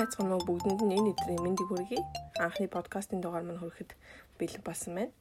байцгаана 0.00 0.40
уу 0.40 0.48
бүгдэнд 0.48 0.80
нь 0.80 0.96
энэ 0.96 1.12
өдрийн 1.12 1.44
мэндийг 1.44 1.68
хүргэе. 1.68 2.00
Анхны 2.40 2.72
подкастын 2.72 3.20
дугаар 3.20 3.44
маань 3.44 3.60
хүрэхэд 3.60 3.92
бэлэн 4.40 4.64
болсон 4.64 4.92
байна. 4.96 5.12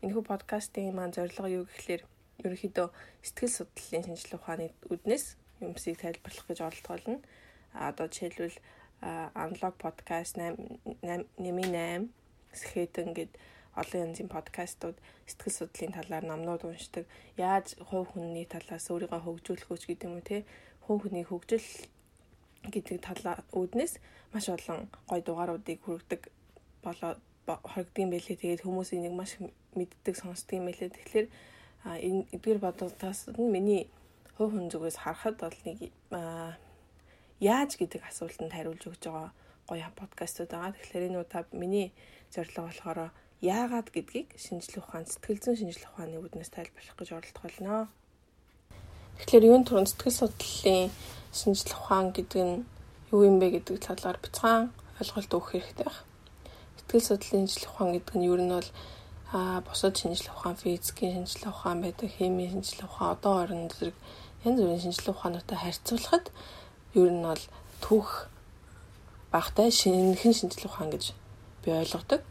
Энэхүү 0.00 0.24
подкастын 0.24 0.88
маань 0.96 1.12
зорилго 1.12 1.48
юу 1.52 1.64
гэхээр 1.68 2.02
ерөнхийдөө 2.40 2.88
сэтгэл 3.20 3.56
судлалын 3.60 4.04
шинжилгээ 4.08 4.40
ухааны 4.40 4.66
үднэс 4.88 5.24
юмсыг 5.60 6.00
тайлбарлах 6.00 6.46
гэж 6.48 6.58
оролдоолно. 6.64 7.20
А 7.76 7.92
одоо 7.92 8.08
жишээлбэл 8.08 8.56
аналог 9.36 9.74
подкаст 9.84 10.40
8 10.40 12.08
сэхэтэн 12.56 13.08
гэд 13.12 13.32
олон 13.76 14.00
янзын 14.00 14.32
подкастууд 14.32 14.96
сэтгэл 15.28 15.58
судлалын 15.60 15.92
талаар 15.92 16.24
номнууд 16.24 16.64
уншдаг. 16.64 17.04
Яаж 17.36 17.76
хувь 17.84 18.16
хүний 18.16 18.48
талаас 18.48 18.88
өөрийгөө 18.88 19.20
хөгжүүлэх 19.20 19.68
үуч 19.68 19.84
гэдэг 19.84 20.08
юм 20.08 20.16
уу 20.16 20.24
те. 20.24 20.48
Хувь 20.88 21.04
хүний 21.04 21.24
хөгжил 21.28 21.60
гэдэг 22.70 22.98
талаа 23.02 23.36
үүднээс 23.52 23.98
маш 24.32 24.46
олон 24.48 24.88
гой 25.08 25.20
дугааруудыг 25.22 25.78
хүргэдэг 25.82 26.22
болоо 26.82 27.16
хоригдгийн 27.46 28.10
байлээ. 28.10 28.36
Тэгээд 28.36 28.64
хүмүүс 28.66 28.90
энийг 28.94 29.14
маш 29.14 29.38
мэддэг 29.78 30.14
сонсдог 30.18 30.58
юм 30.58 30.66
байлээ. 30.66 30.90
Тэгэхээр 30.90 31.26
энэ 31.86 32.26
эдгээр 32.34 32.58
бодлоос 32.58 33.20
нь 33.30 33.52
миний 33.54 33.82
хувь 34.36 34.52
хүн 34.52 34.68
зүгээс 34.70 34.98
харахад 35.00 35.36
бол 35.38 35.58
нэг 35.64 35.78
яаж 37.40 37.70
гэдэг 37.78 38.02
асуултанд 38.02 38.52
хариулж 38.52 38.82
өгч 38.82 39.02
байгаа 39.06 39.30
гоё 39.68 39.88
подкастууд 39.94 40.50
байгаа. 40.50 40.74
Тэгэхээр 40.74 41.06
энэ 41.08 41.20
удаа 41.22 41.42
миний 41.52 41.92
зорилго 42.34 42.66
болохоор 42.66 43.10
яагаад 43.40 43.88
гэдгийг 43.92 44.34
шинжлэх 44.34 44.88
ухаан, 44.88 45.06
сэтгэл 45.06 45.42
зүйн 45.42 45.58
шинжлэх 45.60 45.92
ухааны 45.92 46.18
үүднээс 46.18 46.50
тайлбарлах 46.50 46.96
гэж 46.96 47.08
оролдох 47.12 47.44
болно. 47.44 47.88
Тэгэхээр 49.20 49.48
юун 49.48 49.64
түрүүн 49.64 49.88
сэтгэл 49.88 50.18
судлалын 50.18 50.90
шинжлэх 51.40 51.78
ухаан 51.80 52.10
гэдэг 52.16 52.42
нь 52.48 52.64
юу 53.12 53.22
юм 53.28 53.36
бэ 53.40 53.46
гэдэг 53.60 53.76
талаар 53.86 54.18
бяцхан 54.24 54.72
ойлголт 55.00 55.30
өгөх 55.36 55.50
хэрэгтэй 55.52 55.86
байна. 55.86 56.02
Сэтгэл 56.78 57.06
судлалын 57.08 57.46
шинжлэх 57.46 57.72
ухаан 57.72 57.90
гэдэг 57.94 58.14
нь 58.16 58.28
юу 58.30 58.38
нь 58.40 58.52
бол 58.52 58.70
а 59.32 59.60
бусад 59.60 59.94
шинжлэх 59.98 60.34
ухаан, 60.36 60.56
физикийн 60.56 61.26
шинжлэх 61.26 61.54
ухаан 61.54 61.82
байдаг, 61.82 62.10
химийн 62.10 62.50
шинжлэх 62.52 62.90
ухаан, 62.90 63.12
одоо 63.14 63.34
орон 63.42 63.68
зэрэг 63.68 63.96
янз 64.44 64.58
бүрийн 64.60 64.82
шинжлэх 64.84 65.16
ухаануудтай 65.16 65.58
харьцуулахад 65.58 66.26
юу 66.94 67.10
нь 67.10 67.22
бол 67.26 67.42
түүх 67.82 68.30
багтай 69.32 69.70
шинэхэн 69.70 70.32
шинжлэх 70.32 70.70
ухаан 70.70 70.90
гэж 70.94 71.04
би 71.62 71.70
ойлгодог. 71.74 72.22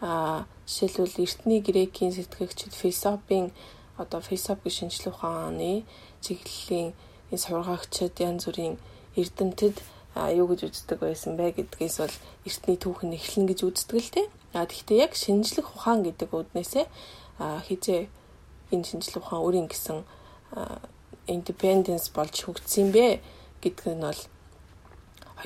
А 0.00 0.44
жишээлбэл 0.66 1.22
эртний 1.24 1.60
грекийн 1.60 2.12
сэтгэгчид 2.16 2.72
философийн 2.72 3.52
одоо 4.00 4.20
философийн 4.20 4.72
шинжлэх 4.72 5.14
ухааны 5.20 5.84
чиглэлийн 6.24 6.96
энэ 7.30 7.42
сургаагчид 7.42 8.14
янз 8.18 8.44
бүрийн 8.46 8.76
эрдэмтэд 9.16 9.76
юу 10.14 10.46
гэж 10.50 10.60
үздэг 10.66 10.98
байсан 11.00 11.38
бэ 11.38 11.54
гэдгээс 11.56 11.96
бол 12.02 12.16
эртний 12.46 12.78
түүхэн 12.78 13.14
эхлэн 13.14 13.46
гэж 13.46 13.60
үздэг 13.62 13.98
л 14.02 14.10
те. 14.10 14.22
А 14.52 14.66
тэгвэл 14.66 15.06
яг 15.06 15.14
шинжлэх 15.14 15.70
ухаан 15.70 16.02
гэдэг 16.02 16.30
үднээсээ 16.34 16.86
хизээ 17.38 18.10
энэ 18.74 18.86
шинжлэх 18.90 19.22
ухаан 19.22 19.42
өөрийн 19.46 19.68
гэсэн 19.70 20.02
independence 21.30 22.10
болж 22.10 22.34
хөгжсөн 22.42 22.90
бэ 22.90 23.22
гэдг 23.62 23.86
нь 23.94 24.02
бол 24.02 24.20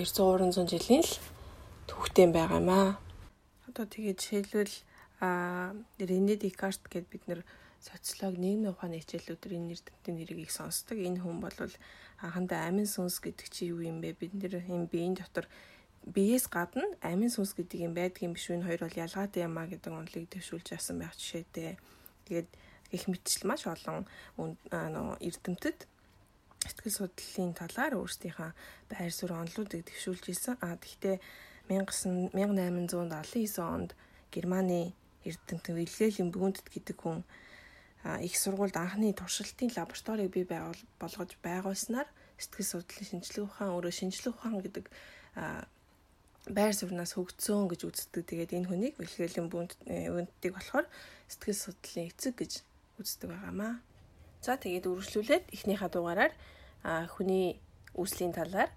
200 0.00 0.56
300 0.56 0.72
жилийн 0.72 1.04
л 1.04 1.12
түүхтэй 1.88 2.26
байгаа 2.32 2.58
юм 2.64 2.70
аа. 2.72 2.90
Одоо 3.68 3.84
тэгээд 3.84 4.18
жишээлбэл 4.20 4.74
а 5.20 5.72
Рене 6.00 6.36
Декарт 6.40 6.80
гэд 6.88 7.06
бид 7.12 7.22
нэр 7.28 7.40
социолог 7.84 8.40
нийгмийн 8.40 8.72
ухааны 8.72 8.96
хичээлүүдээр 9.04 9.56
энэ 9.60 9.68
нэр 9.68 9.80
тэмдгийн 9.84 10.16
нэрийг 10.16 10.40
их 10.48 10.52
сонсдог. 10.56 10.96
Энэ 10.96 11.20
хүн 11.20 11.38
бол 11.44 11.58
анхандаа 12.24 12.68
амин 12.68 12.88
сүнс 12.88 13.20
гэдэг 13.20 13.48
чи 13.52 13.68
юу 13.68 13.84
юм 13.84 14.00
бэ? 14.00 14.16
Бид 14.16 14.32
нэр 14.32 14.64
энэ 14.64 14.88
биеийн 14.88 15.14
дотор 15.20 15.46
биеэс 16.08 16.48
гадна 16.48 16.88
амин 17.04 17.28
сүнс 17.28 17.52
гэдэг 17.52 17.84
юм 17.84 17.92
байдгийн 17.92 18.32
биш 18.32 18.48
үү? 18.48 18.56
Энэ 18.56 18.66
хоёр 18.68 18.80
бол 18.88 19.02
ялгаатай 19.04 19.44
юм 19.44 19.56
а 19.60 19.68
гэдэг 19.68 19.92
онолыг 19.92 20.26
төвшүүлж 20.32 20.66
яасан 20.72 20.96
байх 21.00 21.12
жишээтэй. 21.12 21.76
Тэгээд 22.24 22.48
их 22.96 23.04
мэтчил 23.08 23.44
маш 23.44 23.68
олон 23.68 24.08
эрдэмтэд 25.20 25.78
сэтгэл 26.64 26.96
судлалын 26.96 27.52
талаар 27.52 27.92
өөрсдийнхөө 28.00 28.50
байр 28.88 29.12
суурь 29.12 29.36
онолуудыг 29.36 29.84
төвшүүлж 29.84 30.24
исэн. 30.32 30.56
А 30.64 30.80
тэгвэл 30.80 31.20
1879 31.68 33.60
онд 33.60 33.90
Германы 34.32 34.96
эрдэмтэн 35.24 35.76
Вильгельм 35.76 36.28
Бүүндэт 36.32 36.68
гэдэг 36.68 36.96
хүн 37.00 37.24
их 38.04 38.34
сургуульд 38.36 38.76
анхны 38.76 39.12
туршилтын 39.16 39.72
лабораторийг 39.76 40.30
бий 40.32 40.44
болгож 41.00 41.30
байгуулснаар 41.40 42.08
сэтгэл 42.36 42.84
судлалын 42.84 43.08
шинжилгээ 43.08 43.44
ухаан 43.48 43.70
өөрөө 43.72 43.92
шинжилгээ 43.96 44.32
ухаан 44.34 44.60
гэдэг 44.60 44.86
байр 46.52 46.74
сувнаас 46.76 47.16
хөгжсөн 47.16 47.72
гэж 47.72 47.80
үздэг. 47.88 48.22
Тэгээд 48.28 48.52
энэ 48.52 48.68
хүнийг 48.68 48.94
бэлгээлийн 49.00 49.48
бүндийг 49.48 50.52
болохоор 50.52 50.86
сэтгэл 51.32 51.64
судлалын 51.64 52.08
эцэг 52.12 52.34
гэж 52.36 52.52
үздэг 53.00 53.28
байгаамаа. 53.32 53.80
За 54.44 54.60
тэгээд 54.60 54.84
үргэлжлүүлээд 54.84 55.44
эхнийхээ 55.56 55.88
дугаараар 55.88 56.32
хүний 57.16 57.56
үүслийн 57.96 58.36
талаар 58.36 58.68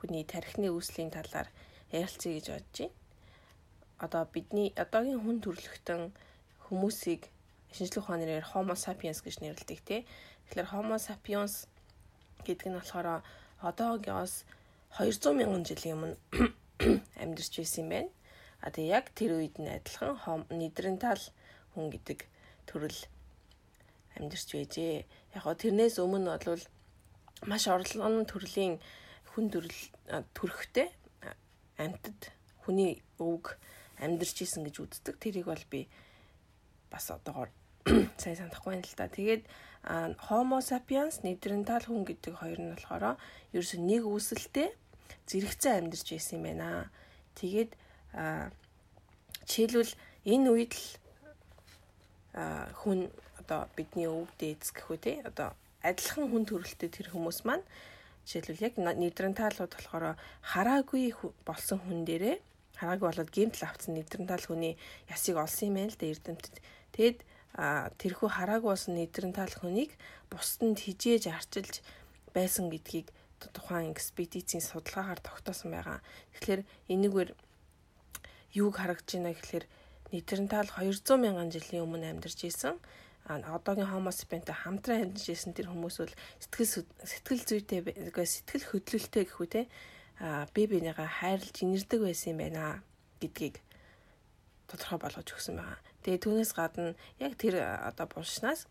хүний 0.00 0.24
тархины 0.24 0.72
үүслийн 0.72 1.12
талаар 1.12 1.52
ярилцъя 1.92 2.32
гэж 2.32 2.46
бодож 2.48 2.76
байна. 2.80 2.96
Одоо 4.00 4.22
бидний 4.32 4.72
одоогийн 4.76 5.20
хүн 5.20 5.44
төрөлхтөн 5.44 6.16
хүмүүсийг 6.68 7.28
шинжлэх 7.76 8.08
ухааны 8.08 8.24
нэрээр 8.24 8.50
Homo 8.56 8.72
sapiens 8.72 9.20
гэж 9.20 9.44
нэрлэдэг 9.44 9.80
тий. 9.84 10.00
Тэгэхээр 10.48 10.72
Homo 10.72 10.96
sapiens 10.96 11.68
гэдэг 12.48 12.72
нь 12.72 12.78
болохоор 12.80 13.20
одоогоос 13.60 14.48
200 14.96 15.36
мянган 15.36 15.64
жилийн 15.68 15.96
өмнө 16.00 16.16
амьдарч 17.20 17.52
байсан 17.60 17.84
юм 17.84 17.90
байна. 17.92 18.10
А 18.64 18.72
тэгээ 18.72 18.94
яг 18.96 19.06
тэр 19.12 19.36
үед 19.36 19.60
нь 19.60 19.68
адилхан 19.68 20.48
Нидерентал 20.48 21.20
хүн 21.76 21.92
гэдэг 21.92 22.24
төрөл 22.64 23.00
амьдарч 24.16 24.48
байжээ. 24.56 25.04
Яг 25.36 25.42
гоо 25.44 25.52
тэрнээс 25.52 26.00
өмнө 26.00 26.40
бол 26.40 26.64
маш 27.44 27.68
орлогон 27.68 28.24
төрлийн 28.24 28.80
хүн 29.36 29.52
төрөл 29.52 29.80
төрхтэй 30.32 30.88
амьтад 31.76 32.32
хүний 32.64 33.04
өвг 33.20 33.60
амьдарч 34.00 34.36
исэн 34.40 34.64
гэж 34.64 34.76
үздэг. 34.80 35.20
Тэрийг 35.20 35.46
бол 35.52 35.64
би 35.68 35.84
бас 36.88 37.12
одоогоор 37.12 37.52
сайн 38.18 38.34
санахгүй 38.34 38.74
байна 38.74 38.82
л 38.82 38.98
та. 38.98 39.06
Тэгээд 39.06 39.46
Homo 40.26 40.58
sapiens 40.58 41.22
Neanderthal 41.22 41.86
хүн 41.86 42.02
гэдэг 42.02 42.34
хоёр 42.34 42.58
нь 42.58 42.74
болохоор 42.74 43.14
ерөөсөө 43.54 43.78
нэг 43.78 44.02
үүсэлтэй 44.02 44.74
зэрэгцэн 45.30 45.86
амьдарч 45.86 46.06
байсан 46.10 46.42
юм 46.42 46.44
байна. 46.50 46.90
Тэгээд 47.38 47.70
жишээлбэл 49.46 49.94
энэ 50.26 50.48
үед 50.50 50.74
л 50.74 50.86
хүн 52.82 53.06
одоо 53.38 53.70
бидний 53.78 54.10
өв 54.10 54.34
дээдс 54.34 54.74
гэхүү 54.74 54.98
те 54.98 55.22
одоо 55.22 55.54
адилхан 55.86 56.26
хүн 56.26 56.42
төрөлтэй 56.42 56.90
тэр 56.90 57.14
хүмүүс 57.14 57.46
маань 57.46 57.62
жишээлбэл 58.26 58.66
яг 58.66 58.74
Neanderthal-ууд 58.82 59.70
болохоор 59.78 60.18
хараагүй 60.42 61.14
болсон 61.46 61.78
хүн 61.86 62.02
дээрээ 62.02 62.42
хараагүй 62.82 63.06
болоод 63.06 63.30
гэмтэл 63.30 63.70
авцсан 63.70 63.94
Neanderthal 63.94 64.42
хүний 64.42 64.74
ясыг 65.06 65.38
олсон 65.38 65.70
юм 65.70 65.74
байна 65.78 65.94
л 65.94 66.00
да 66.02 66.10
эрдэмтэд. 66.10 66.56
Тэгэд 66.90 67.18
тэрхүү 67.56 68.28
хараагүй 68.28 68.70
болсон 68.72 69.00
нэтрэнтал 69.00 69.54
хүнийг 69.56 69.96
бусдад 70.28 70.76
хижээж 70.76 71.32
арчилж 71.32 71.80
байсан 72.36 72.68
гэдгийг 72.68 73.08
тухайн 73.56 73.92
экспедицийн 73.96 74.60
судалгаагаар 74.60 75.20
тогтоосон 75.24 75.72
байгаа. 75.72 76.00
Тэгэхээр 76.36 76.62
энэгээр 76.92 77.30
юуг 78.60 78.74
харагдж 78.76 79.08
байна 79.16 79.32
гэхээр 79.32 79.64
нэтрэнтал 80.12 80.68
200 80.68 81.16
мянган 81.16 81.48
жилийн 81.48 81.84
өмнө 81.84 82.12
амьдарч 82.12 82.44
исэн 82.44 82.76
одоогийн 83.26 83.90
homo 83.90 84.12
sapiens-тэй 84.12 84.54
хамтран 84.54 85.10
амьдарч 85.10 85.28
исэн 85.32 85.52
тэр 85.56 85.72
хүмүүс 85.72 85.96
бол 85.98 86.14
сэтгэл 86.44 86.86
сэтгэл 87.02 87.42
зүйтэй 87.48 87.80
сэтгэл 88.14 88.68
хөдлөлтэй 88.70 89.24
гэхүү 89.26 89.48
те 89.50 89.62
а 90.22 90.46
би 90.54 90.64
бинийгаа 90.70 91.08
хайрлж 91.08 91.56
инэрдэг 91.60 92.00
байсан 92.06 92.32
юм 92.32 92.38
байна 92.40 92.62
гэдгийг 93.20 93.60
тодорхой 94.70 94.98
болгож 95.02 95.28
өгсөн 95.34 95.58
байгаа. 95.58 95.78
Тэгээ 96.06 96.22
түүнээс 96.22 96.54
гадна 96.54 96.94
яг 97.18 97.34
тэр 97.34 97.58
одоо 97.66 98.06
булшнаас 98.06 98.70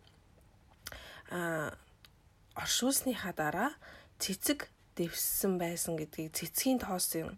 а 1.28 1.76
оршуулсныхаа 2.56 3.36
дараа 3.36 3.72
цэцэг 4.24 4.72
дэвссэн 4.96 5.60
байсан 5.60 6.00
гэдгийг 6.00 6.32
цэцгийн 6.32 6.80
тоосын 6.80 7.36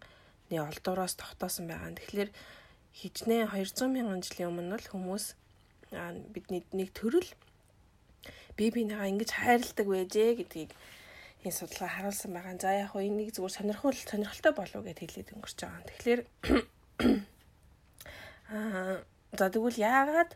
нэг 0.54 0.62
олдороос 0.62 1.18
тогтоосон 1.18 1.66
байгаа. 1.66 1.98
Тэгэхээр 1.98 2.30
хичнээн 2.94 3.50
200 3.50 3.90
мянган 3.90 4.22
жилийн 4.22 4.54
өмнө 4.54 4.78
л 4.78 4.92
хүмүүс 4.94 5.34
бидний 6.30 6.62
нэг 6.78 6.94
төрөл 6.94 7.26
бие 8.54 8.70
бинийгаа 8.70 9.10
ингэж 9.10 9.34
хайрладаг 9.34 9.88
байжээ 9.90 10.46
гэдгийг 10.46 10.72
энэ 11.42 11.58
судалгаа 11.58 11.90
харуулсан 11.90 12.32
байгаа. 12.38 12.54
За 12.62 12.78
яг 12.78 12.94
хөө 12.94 13.02
энийг 13.10 13.34
зүгээр 13.34 13.58
сонирхол 13.58 13.98
сонирхолтой 13.98 14.54
болов 14.54 14.82
гэд 14.86 15.02
хэлээд 15.02 15.34
өнгөрч 15.34 15.58
байгаа. 15.58 15.90
Тэгэхээр 15.90 16.22
Аа 18.48 19.04
за 19.34 19.50
тэгвэл 19.52 19.78
яагаад 19.82 20.32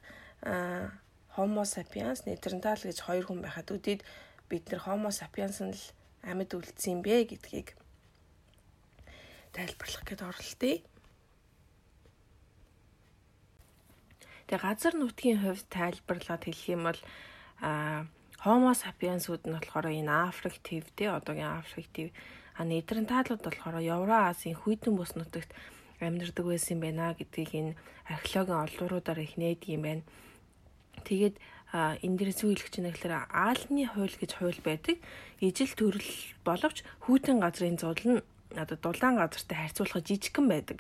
Homo 1.38 1.64
sapiens 1.64 2.28
Neanderthal 2.28 2.82
гэж 2.84 2.98
хоёр 3.08 3.24
хүн 3.28 3.40
байхад 3.46 3.72
үдид 3.72 4.04
бид 4.52 4.68
нэр 4.68 4.84
Homo 4.84 5.10
sapiens 5.16 5.64
нь 5.64 5.72
л 5.72 5.84
амьд 6.28 6.52
үлдсэн 6.52 7.00
юм 7.00 7.02
бэ 7.06 7.32
гэдгийг 7.32 7.78
тайлбарлах 9.56 10.04
гээд 10.04 10.22
оролтъё. 10.28 10.84
Тэгээ 14.48 14.66
газар 14.68 14.94
нутгийн 15.00 15.40
хувьд 15.40 15.68
тайлбарлаад 15.72 16.44
хэлэх 16.44 16.68
юм 16.76 16.84
бол 16.92 17.02
а 17.64 18.04
Homo 18.44 18.74
sapiens-ууд 18.74 19.46
нь 19.48 19.56
болохоор 19.56 19.88
энэ 19.88 20.12
Африк 20.28 20.60
төв 20.66 20.84
те 20.98 21.14
одоогийн 21.14 21.62
Африк 21.62 21.88
төв 21.94 22.10
а 22.58 22.66
Нидерландууд 22.68 23.40
болохоор 23.40 23.80
Евразийн 23.80 24.60
хүйтэн 24.60 24.98
бус 24.98 25.16
нутагт 25.16 25.54
амьдардаг 26.01 26.45
байсан 26.45 26.77
юм 26.77 26.81
байна 26.81 27.13
гэдгийг 27.13 27.51
энэ 27.53 27.74
археологийн 28.09 28.65
олууруудаар 28.65 29.19
их 29.21 29.38
нээдэг 29.38 29.69
юм 29.69 29.83
байна. 29.86 30.03
Тэгээд 31.06 31.36
энэ 31.71 32.18
дээр 32.19 32.31
зүй 32.36 32.51
хэлэх 32.57 32.69
чинь 32.74 32.89
гэхээр 32.92 33.31
аалны 33.31 33.83
хууль 33.88 34.15
гэж 34.18 34.31
хууль 34.36 34.62
байдаг. 34.65 34.98
Ижил 35.39 35.71
төрөл 35.71 36.12
боловч 36.44 36.83
хүйтэн 37.07 37.39
газрын 37.39 37.80
зул 37.80 38.01
нь 38.03 38.19
одоо 38.57 38.77
дулаан 38.77 39.15
газартай 39.15 39.57
харьцуулахад 39.57 40.03
жижигхэн 40.03 40.48
байдаг 40.51 40.77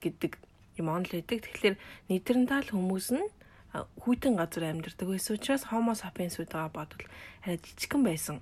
гэдэг 0.00 0.40
юм 0.80 0.88
онл 0.88 1.12
байдаг. 1.12 1.44
Тэгэхээр 1.44 1.76
Нидерланд 2.08 2.72
хүмүүс 2.72 3.08
нь 3.12 3.28
хүйтэн 3.74 4.34
газар 4.40 4.72
амьдардаг 4.72 5.06
байсан 5.06 5.36
учраас 5.36 5.68
Homo 5.68 5.92
sapiens-уудаа 5.92 6.72
бодвол 6.72 7.06
арай 7.44 7.60
жижигхэн 7.60 8.02
байсан 8.02 8.36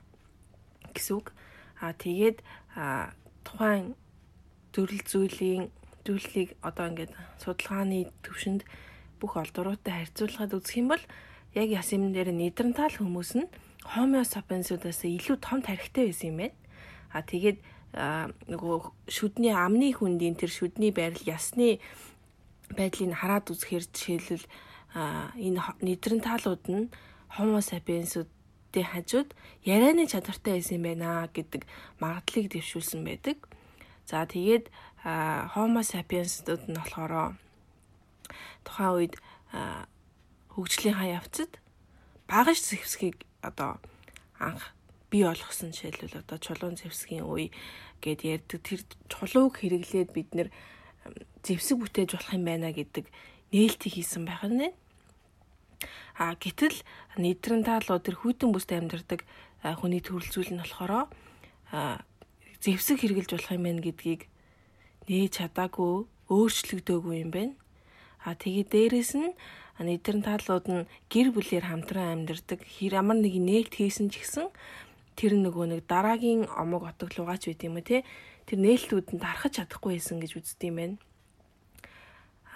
гэсэн 0.94 1.18
үг. 1.18 1.34
Аа 1.82 1.92
тэгээд 1.92 2.40
тухайн 3.44 3.98
төрөл 4.72 5.02
зүйлийн 5.04 5.68
зүйлийг 6.08 6.56
одоо 6.64 6.88
ингээд 6.88 7.12
судалгааны 7.44 8.08
төвшөнд 8.24 8.64
бүх 9.20 9.36
олдуруутай 9.36 10.08
харьцуулахад 10.08 10.56
үзэх 10.56 10.80
юм 10.80 10.88
бол 10.96 11.04
яг 11.52 11.68
ясим 11.68 12.16
дээр 12.16 12.32
Нидерланд 12.32 12.96
хүмүүс 12.96 13.30
нь 13.36 13.52
Homo 13.92 14.24
sapiens-уудаас 14.24 15.04
илүү 15.04 15.36
том 15.44 15.60
тарихтай 15.60 16.08
байсан 16.08 16.32
юм 16.32 16.38
байна. 16.40 16.56
Аа 17.12 17.22
тэгээд 17.24 17.58
нөгөө 18.52 18.76
шүдний 19.08 19.54
амны 19.54 19.92
хүндийн 19.96 20.36
тэр 20.36 20.52
шүдний 20.52 20.92
байрал 20.92 21.24
ясны 21.24 21.80
байдлыг 22.76 23.16
хараад 23.16 23.48
үзэхээр 23.48 23.84
жишээлбэл 23.88 24.46
энэ 25.40 25.60
нэдрэн 25.80 26.20
таалууд 26.20 26.64
нь 26.68 26.92
Homo 27.36 27.60
sapiens-уудын 27.64 28.86
хажууд 28.92 29.32
ярианы 29.64 30.04
чадвартай 30.04 30.60
байсан 30.60 30.76
юм 30.78 30.84
байна 30.84 31.28
гэдэг 31.32 31.64
магадлалыг 32.00 32.52
дэвшүүлсэн 32.52 33.00
байдаг. 33.08 33.36
За 34.04 34.24
тэгээд 34.24 34.68
Homo 35.04 35.82
sapiens-ууд 35.82 36.66
нь 36.66 36.78
болохоор 36.78 37.38
тухайн 38.66 38.94
үед 38.98 39.14
хөгжлийн 40.52 40.96
хаа 40.98 41.22
явцад 41.22 41.52
багаж 42.26 42.58
зэвсгийг 42.58 43.22
одоо 43.42 43.78
анх 44.42 44.74
бий 45.10 45.24
болгосон 45.24 45.70
жишээлбэл 45.72 46.20
одоо 46.22 46.38
чулуун 46.42 46.76
зэвсгийн 46.76 47.24
үе 47.24 47.54
гэд 48.02 48.26
ярьдаг 48.26 48.60
тэр 48.60 48.80
чулууг 49.08 49.62
хэрэглээд 49.62 50.10
бид 50.12 50.30
нэр 50.34 50.48
зэвсэг 51.46 51.78
бүтээж 51.78 52.10
болох 52.12 52.34
юм 52.34 52.44
байна 52.44 52.74
гэдэг 52.74 53.06
нээлтийг 53.54 53.94
хийсэн 53.96 54.28
байх 54.28 54.44
нь. 54.44 54.74
А 56.18 56.34
гэтэл 56.34 56.74
Нидерландууд 57.16 58.02
тэр 58.02 58.16
хүйтэн 58.18 58.50
бүст 58.50 58.74
амьдардаг 58.74 59.22
хүний 59.62 60.02
төрөл 60.02 60.28
зүйл 60.28 60.52
нь 60.52 60.60
болохоор 60.60 61.08
зэвсэг 62.60 62.98
хэрглэж 63.00 63.30
болох 63.32 63.54
юм 63.54 63.64
байна 63.64 63.80
гэдгийг 63.80 64.26
нээж 65.08 65.32
чадаагүй 65.40 66.06
өөрчлөгдөөгүй 66.28 67.16
юм 67.24 67.30
байна. 67.32 67.54
А 68.22 68.36
тэгээ 68.36 68.66
дээрэс 68.68 69.12
нь 69.16 69.32
Нидерландууд 69.78 70.66
нь 70.68 70.88
гэр 71.06 71.30
бүлээр 71.30 71.70
хамтран 71.70 72.26
амьдардаг 72.26 72.60
хэр 72.66 72.98
ямар 72.98 73.18
нэг 73.22 73.34
нээлт 73.38 73.78
хийсэн 73.78 74.10
ч 74.10 74.20
гэсэн 74.20 74.50
тэр 75.14 75.38
нөгөө 75.38 75.66
нэг 75.70 75.80
дараагийн 75.86 76.50
омог 76.50 76.82
отоглуугаач 76.90 77.46
байт 77.46 77.62
юм 77.62 77.78
уу 77.78 77.86
те 77.86 78.02
тэр 78.50 78.58
нээлтүүд 78.58 79.06
нь 79.14 79.22
дарахж 79.22 79.62
чадахгүй 79.62 79.94
байсан 79.94 80.18
гэж 80.18 80.32
үздэг 80.34 80.66
юм 80.66 80.76
байна. 80.82 80.96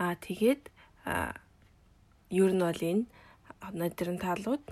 Аа 0.03 0.19
тэгээд 0.19 0.63
ер 2.35 2.51
нь 2.51 2.65
бол 2.67 2.83
энэ 2.91 3.07
нодерн 3.71 4.19
таалууд 4.19 4.65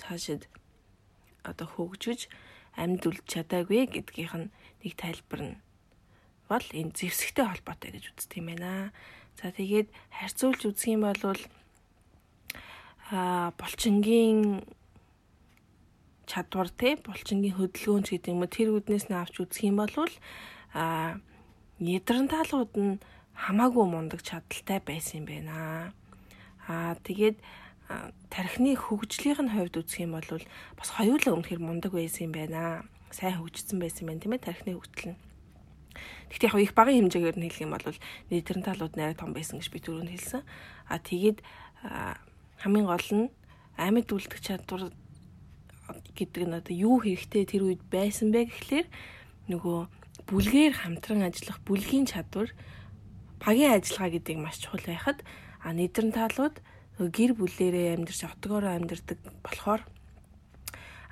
цаашид 0.00 0.48
одоо 1.44 1.68
хөгжиж 1.68 2.32
амьд 2.72 3.04
үл 3.04 3.20
чадаагүй 3.28 3.84
гэдгийнх 3.92 4.34
нь 4.40 4.52
нэг 4.80 4.92
тайлбар 4.96 5.40
нь 5.44 5.56
бол 6.48 6.64
энэ 6.72 6.96
зэвсэгтэй 6.96 7.44
холбоотой 7.44 7.90
гэж 7.94 8.04
үздэг 8.16 8.40
юм 8.40 8.48
байна. 8.56 8.90
За 9.38 9.52
тэгээд 9.52 9.88
харьцуулж 10.10 10.60
үзэх 10.66 10.88
юм 10.96 11.04
бол 11.06 11.38
а 13.12 13.52
булчингийн 13.56 14.64
чадвар 16.28 16.68
те 16.68 16.96
булчингийн 16.96 17.56
хөдөлгөөнч 17.56 18.06
гэдэг 18.12 18.32
юм 18.34 18.44
тэр 18.48 18.68
үднээс 18.76 19.08
нь 19.08 19.16
авч 19.16 19.40
үзэх 19.40 19.64
юм 19.68 19.80
бол 19.80 19.94
а 20.74 21.16
Нидерландууд 21.78 22.72
нь 22.74 22.98
хамаагүй 23.38 23.86
мундаг 23.86 24.20
чадaltaй 24.26 24.80
байсан 24.82 25.22
юм 25.22 25.26
байна. 25.30 25.56
Аа 26.66 26.98
тэгээд 27.06 27.38
тархины 28.28 28.74
хөгжлийн 28.76 29.48
хувьд 29.54 29.78
үзэх 29.80 30.04
юм 30.04 30.18
бол 30.18 30.42
бас 30.76 30.90
хоёулаа 30.92 31.38
өмнөхөр 31.38 31.60
мундаг 31.62 31.92
байсан 31.94 32.28
юм 32.28 32.34
байна. 32.34 32.82
Сайн 33.14 33.38
хөгжсөн 33.38 33.78
байсан 33.80 34.04
юм 34.04 34.08
байна 34.10 34.22
тийм 34.26 34.34
ээ 34.34 34.44
тархины 34.44 34.74
хөгжил 34.76 35.14
нь. 35.14 35.27
Гэхдээ 36.28 36.50
яг 36.52 36.60
их 36.62 36.74
багын 36.76 37.08
хэмжээгээр 37.08 37.36
нь 37.38 37.46
хэлэх 37.48 37.64
юм 37.64 37.72
бол 37.72 37.98
Нидерландууд 38.30 38.94
нэрэ 38.96 39.16
том 39.16 39.32
байсан 39.32 39.58
гэж 39.58 39.68
би 39.72 39.80
түрүүнд 39.80 40.12
хэлсэн. 40.12 40.42
А 40.88 40.96
тэгээд 41.00 41.38
хамгийн 42.62 42.86
гол 42.86 43.08
нь 43.14 43.26
амьд 43.78 44.08
үлдэх 44.10 44.40
чадвар 44.42 44.90
гэдэг 46.18 46.44
нь 46.44 46.56
одоо 46.58 46.74
юу 46.74 46.96
хэрэгтэй 47.00 47.44
тэр 47.46 47.70
үед 47.70 47.82
байсан 47.88 48.34
бэ 48.34 48.50
гэхлээр 48.50 48.86
нөгөө 49.48 49.78
бүлгээр 50.28 50.74
хамтран 50.84 51.24
ажиллах 51.24 51.62
бүлгийн 51.64 52.04
чадвар 52.04 52.52
багийн 53.40 53.78
ажиллагаа 53.78 54.10
гэдэг 54.18 54.36
маш 54.36 54.58
чухал 54.60 54.84
байхад 54.84 55.22
а 55.62 55.72
Нидерландууд 55.72 56.60
гэр 56.98 57.32
бүлээрээ 57.38 57.94
амьдарч 57.94 58.26
отгоороо 58.26 58.74
амьдардаг 58.74 59.18
болохоор 59.46 59.82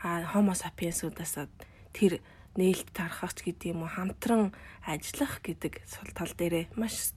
а 0.02 0.26
Homo 0.34 0.52
sapiens-удаас 0.52 1.46
тэр 1.94 2.18
нээлт 2.56 2.88
тархагч 2.92 3.44
гэдэг 3.44 3.72
юм 3.72 3.84
уу 3.84 3.90
хамтран 3.92 4.52
ажиллах 4.84 5.40
гэдэг 5.44 5.84
сул 5.86 6.10
тал 6.16 6.32
дээрээ 6.32 6.72
маш 6.76 7.12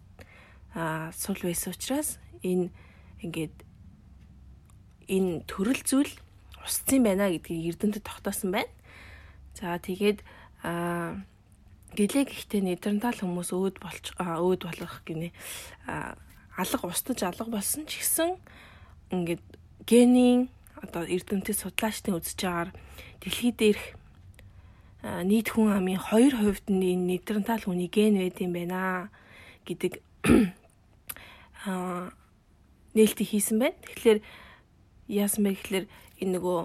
сул 1.16 1.40
байсан 1.42 1.74
учраас 1.74 2.20
энэ 2.44 2.70
ингээд 3.24 3.56
энэ 5.10 5.44
төрөл 5.50 5.82
зүйл 5.84 6.14
усцсан 6.62 7.02
байна 7.04 7.32
гэдгийг 7.34 7.76
эрдэмтэд 7.76 8.06
тогтоосон 8.06 8.52
байна. 8.54 8.72
За 9.58 9.80
тэгээд 9.82 10.22
а 10.64 11.18
гэлээ 11.98 12.26
гэхдээ 12.30 12.62
Нидерланд 12.62 13.18
хүмүүс 13.18 13.50
өөд 13.56 13.82
болж 13.82 14.06
өөд 14.20 14.62
болох 14.68 14.96
гинэ 15.08 15.34
алга 16.60 16.86
устж 16.86 17.24
алга 17.24 17.50
болсон 17.50 17.88
ч 17.90 18.04
гэсэн 18.04 18.38
ингээд 19.10 19.44
генийн 19.90 20.54
одоо 20.78 21.04
эрдэмтэд 21.08 21.58
судлаачдын 21.58 22.20
үзэж 22.20 22.40
байгаагаар 22.44 22.70
дэлхий 23.24 23.52
дээрх 23.56 23.99
нийт 25.04 25.48
хүн 25.56 25.72
амын 25.72 25.96
2% 25.96 26.68
нь 26.68 27.08
Нидерланд 27.08 27.64
хүний 27.64 27.88
ген 27.88 28.20
байд 28.20 28.36
юм 28.44 28.52
байна 28.52 29.08
гэдэг 29.64 30.04
аа 31.66 32.12
нээлтийг 32.92 33.30
хийсэн 33.32 33.58
байна. 33.64 33.80
Тэгэхээр 33.88 34.20
яасан 35.08 35.44
бэ 35.48 35.52
гэхээр 35.56 35.86
энэ 36.20 36.34
нөгөө 36.36 36.60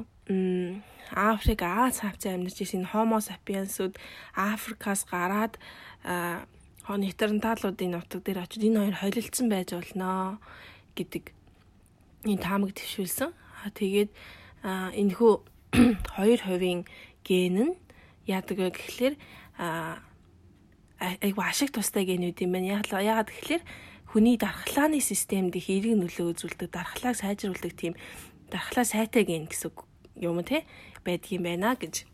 Африк 1.14 1.62
Аз 1.62 2.00
хавцаа 2.00 2.34
амьдарч 2.34 2.58
ирсэн 2.64 2.90
Homo 2.90 3.20
sapiens-ууд 3.20 3.94
Африкаас 4.34 5.04
гараад 5.06 5.60
Нидерландуудын 6.02 7.94
нутаг 7.94 8.20
дээр 8.24 8.42
очиж 8.42 8.66
энэ 8.66 8.80
хоёр 8.82 8.96
холилдсон 8.98 9.46
байж 9.52 9.68
болно 9.76 10.40
гэдэг 10.96 11.30
энэ 12.26 12.42
таамаг 12.42 12.72
төвшүүлсэн. 12.74 13.30
Тэгээд 13.78 14.10
энэхүү 14.64 15.32
2% 16.18 16.88
ген 17.24 17.56
нь 17.62 17.74
яадаг 18.26 18.58
вэ 18.58 18.70
гэхлээр 18.72 19.14
айгу 20.98 21.40
ашиг 21.42 21.72
тустай 21.72 22.04
генүүд 22.08 22.40
юм 22.44 22.52
байна. 22.56 22.80
Яагаад 22.80 23.30
гэхлээр 23.30 23.62
хүний 24.08 24.36
дархлааны 24.38 25.00
системд 25.00 25.56
их 25.58 25.68
эерэг 25.68 25.98
нөлөө 25.98 26.32
үзүүлдэг, 26.32 26.70
дархлааг 26.70 27.18
сайжруулдаг 27.18 27.72
тийм 27.74 27.94
дархлаа 28.48 28.86
сайтай 28.86 29.26
ген 29.26 29.50
гэсэн 29.50 29.74
юм 30.22 30.40
те 30.46 30.64
байдгийм 31.04 31.42
байна 31.42 31.74
гэж 31.74 32.06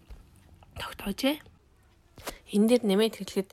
тогтоожээ. 0.81 1.39
Энэ 2.57 2.69
дээр 2.69 2.83
нэмээд 2.89 3.15
хэлэхэд 3.21 3.51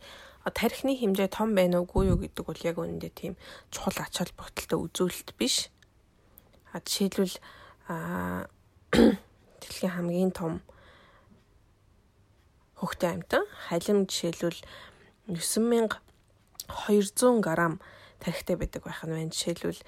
тархины 0.55 0.95
хэмжээ 0.95 1.27
том 1.27 1.51
байна 1.55 1.83
уугүй 1.83 2.07
юу 2.07 2.17
гэдэг 2.23 2.45
бол 2.47 2.61
яг 2.63 2.77
үүндээ 2.79 3.11
тийм 3.11 3.33
чухал 3.67 3.99
ач 3.99 4.15
холбогдолтой 4.15 4.79
үзүүлэлт 4.79 5.35
биш. 5.35 5.67
А 6.71 6.79
жишээлбэл 6.79 7.35
а 7.91 8.47
дэлхийн 9.59 9.91
хамгийн 9.91 10.31
том 10.31 10.63
хөхтэй 12.79 13.09
амьтан 13.13 13.43
халим 13.67 14.05
жишээлбэл 14.05 14.61
9200 15.27 17.41
г 17.41 17.79
тархитай 18.19 18.55
байдаг 18.55 18.83
байх 18.83 19.03
нь 19.03 19.13
байна. 19.13 19.31
Жишээлбэл 19.33 19.81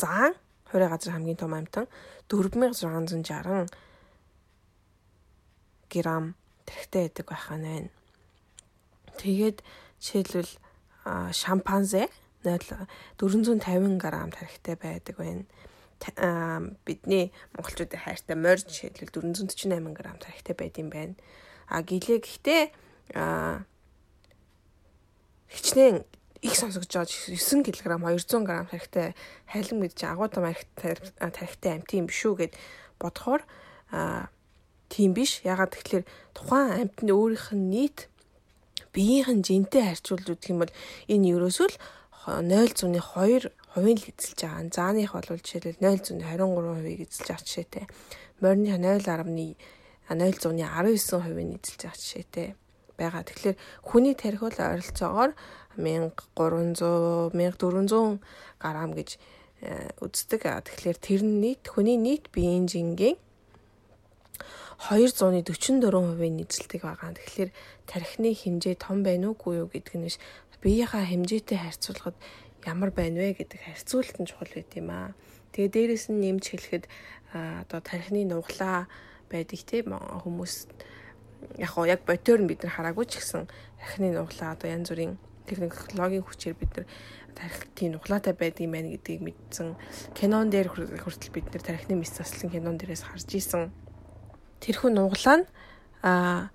заан 0.00 0.34
хорой 0.68 0.88
газар 0.88 1.12
хамгийн 1.12 1.36
том 1.36 1.54
амьтан 1.54 1.86
4660 2.28 3.68
грамм 5.92 6.34
тархитай 6.66 7.02
байдаг 7.08 7.26
байх 7.28 7.50
нь 7.52 7.62
байна. 7.62 7.90
Тэгээд 9.20 9.62
жишээлбэл 10.00 10.52
шампанзе 11.32 12.08
450 12.44 13.98
г 13.98 14.30
тарихтай 14.30 14.76
байдаг 14.76 15.16
байна. 15.16 15.44
Бидний 16.86 17.32
монголчуудын 17.54 18.00
хайртай 18.00 18.36
морь 18.38 18.62
жишээлбэл 18.62 19.10
448 19.34 19.94
г 19.94 19.98
тарихтай 20.22 20.54
байдсан 20.54 20.88
байна. 20.90 21.14
А 21.68 21.82
гэлээ 21.82 22.22
гэхдээ 22.22 22.62
хичнээн 25.50 26.04
их 26.42 26.54
сонсогдож 26.54 26.94
байгаа 26.94 27.10
9 27.10 27.66
кг 27.66 27.98
200 27.98 28.46
г 28.46 28.50
тарихтай 28.70 29.06
хайлан 29.50 29.78
гэж 29.82 29.96
агуу 30.06 30.28
том 30.30 30.46
тарихтай 30.46 31.72
амт 31.74 31.90
юм 31.92 32.06
биш 32.06 32.22
үү 32.24 32.46
гэд 32.46 32.54
бодохоор 33.02 33.42
тийм 34.88 35.12
биш. 35.18 35.42
Ягаад 35.42 35.74
тэгэхээр 35.74 36.04
тухайн 36.32 36.86
амтны 36.86 37.10
өөрийнх 37.10 37.50
нь 37.58 37.68
нийт 37.74 37.98
биеийнх 38.94 39.34
нь 39.34 39.42
жинтэй 39.42 39.82
харьцуулж 39.82 40.30
үзэх 40.30 40.52
юм 40.54 40.62
бол 40.62 40.72
энэ 41.10 41.26
ерөөсөө 41.34 41.68
л 41.68 41.76
0.2 42.28 43.50
хувийн 43.78 43.98
л 43.98 44.10
эзэлж 44.10 44.40
байгаа. 44.42 44.68
Зааных 44.74 45.12
бол 45.14 45.30
жишээлбэл 45.38 45.78
0.23% 45.78 47.06
эзэлж 47.06 47.26
байгаа 47.30 47.46
жишээтэй. 47.46 47.84
Морины 48.42 48.74
0.10-ны 48.74 49.56
0.19% 50.10 50.98
эзэлж 50.98 51.80
байгаа 51.80 51.96
жишээтэй 51.96 52.48
байгаа. 52.98 53.22
Тэгэхээр 53.22 53.56
хүний 53.86 54.14
тарих 54.18 54.42
бол 54.42 54.58
ойролцоогоор 54.58 55.32
1300 55.78 57.30
1400 57.30 58.18
грамм 58.58 58.92
гэж 58.98 59.10
э, 59.62 59.94
үздэг. 60.02 60.42
Тэгэхээр 60.42 60.98
тэр 60.98 61.22
нийт 61.22 61.62
хүний 61.70 61.94
нийт 61.94 62.34
биеийн 62.34 62.66
жингийн 62.66 63.16
244%-ийн 64.78 66.36
эзэлдэг 66.42 66.82
байгаа. 66.82 67.14
Тэгэхээр 67.14 67.50
тархины 67.86 68.30
хэмжээ 68.34 68.74
том 68.78 69.02
байна 69.02 69.34
уугүй 69.34 69.62
юу 69.62 69.68
гэдэг 69.70 69.94
нь 69.98 70.06
биш. 70.06 70.18
Биеийнхаа 70.62 71.06
хэмжээтэй 71.06 71.58
харьцуулахад 71.58 72.18
ямар 72.68 72.92
байна 72.92 73.24
вэ 73.24 73.40
гэдэг 73.40 73.60
харьцуулалт 73.64 74.16
нь 74.20 74.28
чухал 74.28 74.52
байт 74.52 74.72
юм 74.76 74.92
аа. 74.92 75.16
Тэгээ 75.56 75.72
дээрэс 75.72 76.12
нь 76.12 76.20
нэмж 76.20 76.44
хэлэхэд 76.52 76.84
одоо 77.32 77.80
тархины 77.80 78.28
нуглаа 78.28 78.84
байдаг 79.32 79.60
тийм 79.64 79.96
хүмүүс 79.96 80.54
яг 81.56 81.72
гоо 81.72 81.88
яг 81.88 82.04
ботоор 82.04 82.44
нь 82.44 82.50
бид 82.50 82.62
нар 82.62 82.72
хараагүй 82.76 83.06
ч 83.08 83.24
гэсэн 83.24 83.48
тархины 83.80 84.12
нуглаа 84.12 84.52
одоо 84.52 84.68
янз 84.68 84.92
бүрийн 84.92 85.16
технологийн 85.48 86.24
хүчээр 86.24 86.56
бид 86.60 86.72
нар 86.76 86.86
тархитын 87.38 87.96
нуглаатай 87.96 88.34
байдаг 88.36 88.62
юм 88.66 88.72
байна 88.76 88.92
гэдгийг 88.92 89.22
мэдсэн. 89.24 89.76
Кинон 90.14 90.50
дээр 90.50 90.68
хүртэл 90.68 91.32
бид 91.32 91.48
нар 91.48 91.62
тархины 91.64 91.96
мэс 91.96 92.12
заслан 92.12 92.52
кинон 92.52 92.76
дээрээс 92.76 93.08
харж 93.08 93.30
исэн. 93.32 93.72
Тэрхүү 94.60 94.90
нуглаа 94.92 95.36
нь 95.40 95.46
а 96.02 96.50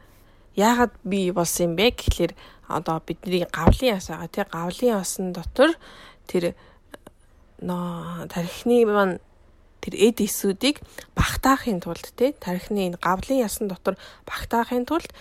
яагаад 0.55 0.93
би 1.03 1.31
болсон 1.31 1.71
юм 1.71 1.75
бэ 1.79 1.95
гэхэлэр 1.97 2.33
одоо 2.73 3.01
бидний 3.05 3.45
гавлын 3.45 3.95
яс 3.97 4.09
байгаа 4.09 4.29
тий 4.29 4.45
гавлын 4.49 4.89
ясан 4.97 5.33
дотор 5.33 5.71
тэр 6.27 6.53
нөө 7.61 8.27
тархины 8.33 8.85
маань 8.89 9.19
тэр 9.83 9.93
эд 9.99 10.23
эсүүдийг 10.23 10.79
багтаахын 11.15 11.79
тулд 11.83 12.05
тий 12.17 12.33
тархины 12.33 12.87
энэ 12.87 12.97
гавлын 12.97 13.43
ясан 13.43 13.67
дотор 13.67 13.95
багтаахын 14.25 14.85
тулд 14.87 15.11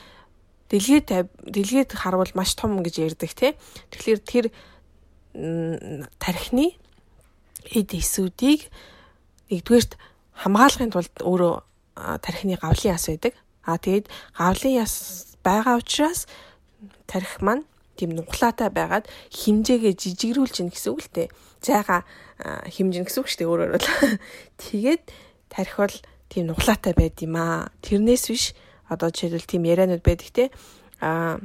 дэлгээд 0.72 1.28
дэлгээд 1.44 1.90
харвал 1.92 2.32
маш 2.34 2.56
том 2.56 2.80
гэж 2.80 2.94
ярьдаг 3.04 3.30
тий. 3.36 3.52
Тэгэхээр 3.92 4.20
тэр 4.24 4.44
тархины 6.16 6.72
эд 7.68 7.90
эсүүдийг 7.92 8.72
нэгдүгээрт 9.52 10.00
хамгаалахын 10.32 10.92
тулд 10.96 11.12
өөрөө 11.20 11.54
тархины 12.24 12.56
гавлын 12.56 12.96
яс 12.96 13.04
байдаг. 13.04 13.36
А 13.68 13.76
тэгээд 13.76 14.08
гавлын 14.32 14.74
яс 14.80 15.36
байгаа 15.44 15.76
учраас 15.76 16.24
тарих 17.06 17.40
маань 17.40 17.64
тийм 17.96 18.16
нуглаатай 18.16 18.72
байгаад 18.72 19.06
химжээгээ 19.30 19.94
жижигрүүлж 19.94 20.54
гин 20.64 20.70
гэсэн 20.72 20.92
үг 20.92 21.00
л 21.04 21.10
дээ. 21.12 21.28
Зайга 21.60 22.04
химжин 22.66 23.04
гэсэн 23.04 23.20
үг 23.22 23.28
шүү 23.28 23.38
дээ 23.44 23.50
өөрөөр 23.52 23.72
бол. 23.76 23.88
Тэгээд 24.62 25.02
тарих 25.52 25.76
бол 25.76 25.96
тийм 26.32 26.48
нуглаатай 26.48 26.92
байд 26.96 27.20
юм 27.20 27.36
аа. 27.36 27.68
Тэрнээс 27.84 28.24
биш 28.32 28.56
одоо 28.88 29.12
жишээлбэл 29.12 29.48
тийм 29.48 29.62
яриануд 29.68 30.00
байдаг 30.00 30.30
те 30.32 30.44
а 31.00 31.38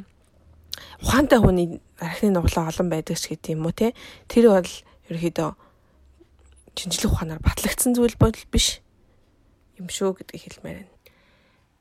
ухаантай 1.01 1.39
хүний 1.39 1.79
архины 1.99 2.39
нуглаа 2.39 2.71
олон 2.71 2.87
байдаг 2.89 3.17
ч 3.19 3.33
гэдэг 3.35 3.55
юм 3.55 3.67
уу 3.67 3.75
те 3.75 3.93
тэр 4.27 4.51
бол 4.51 4.71
ерөөхдөө 5.11 5.49
шинжлэх 6.77 7.11
ухаанаар 7.11 7.41
батлагдсан 7.41 7.97
зүйл 7.97 8.15
бол 8.19 8.35
биш 8.51 8.79
юм 9.77 9.89
шүү 9.89 10.17
гэдгийг 10.21 10.43
хэлмээр 10.43 10.77
байна. 10.83 10.93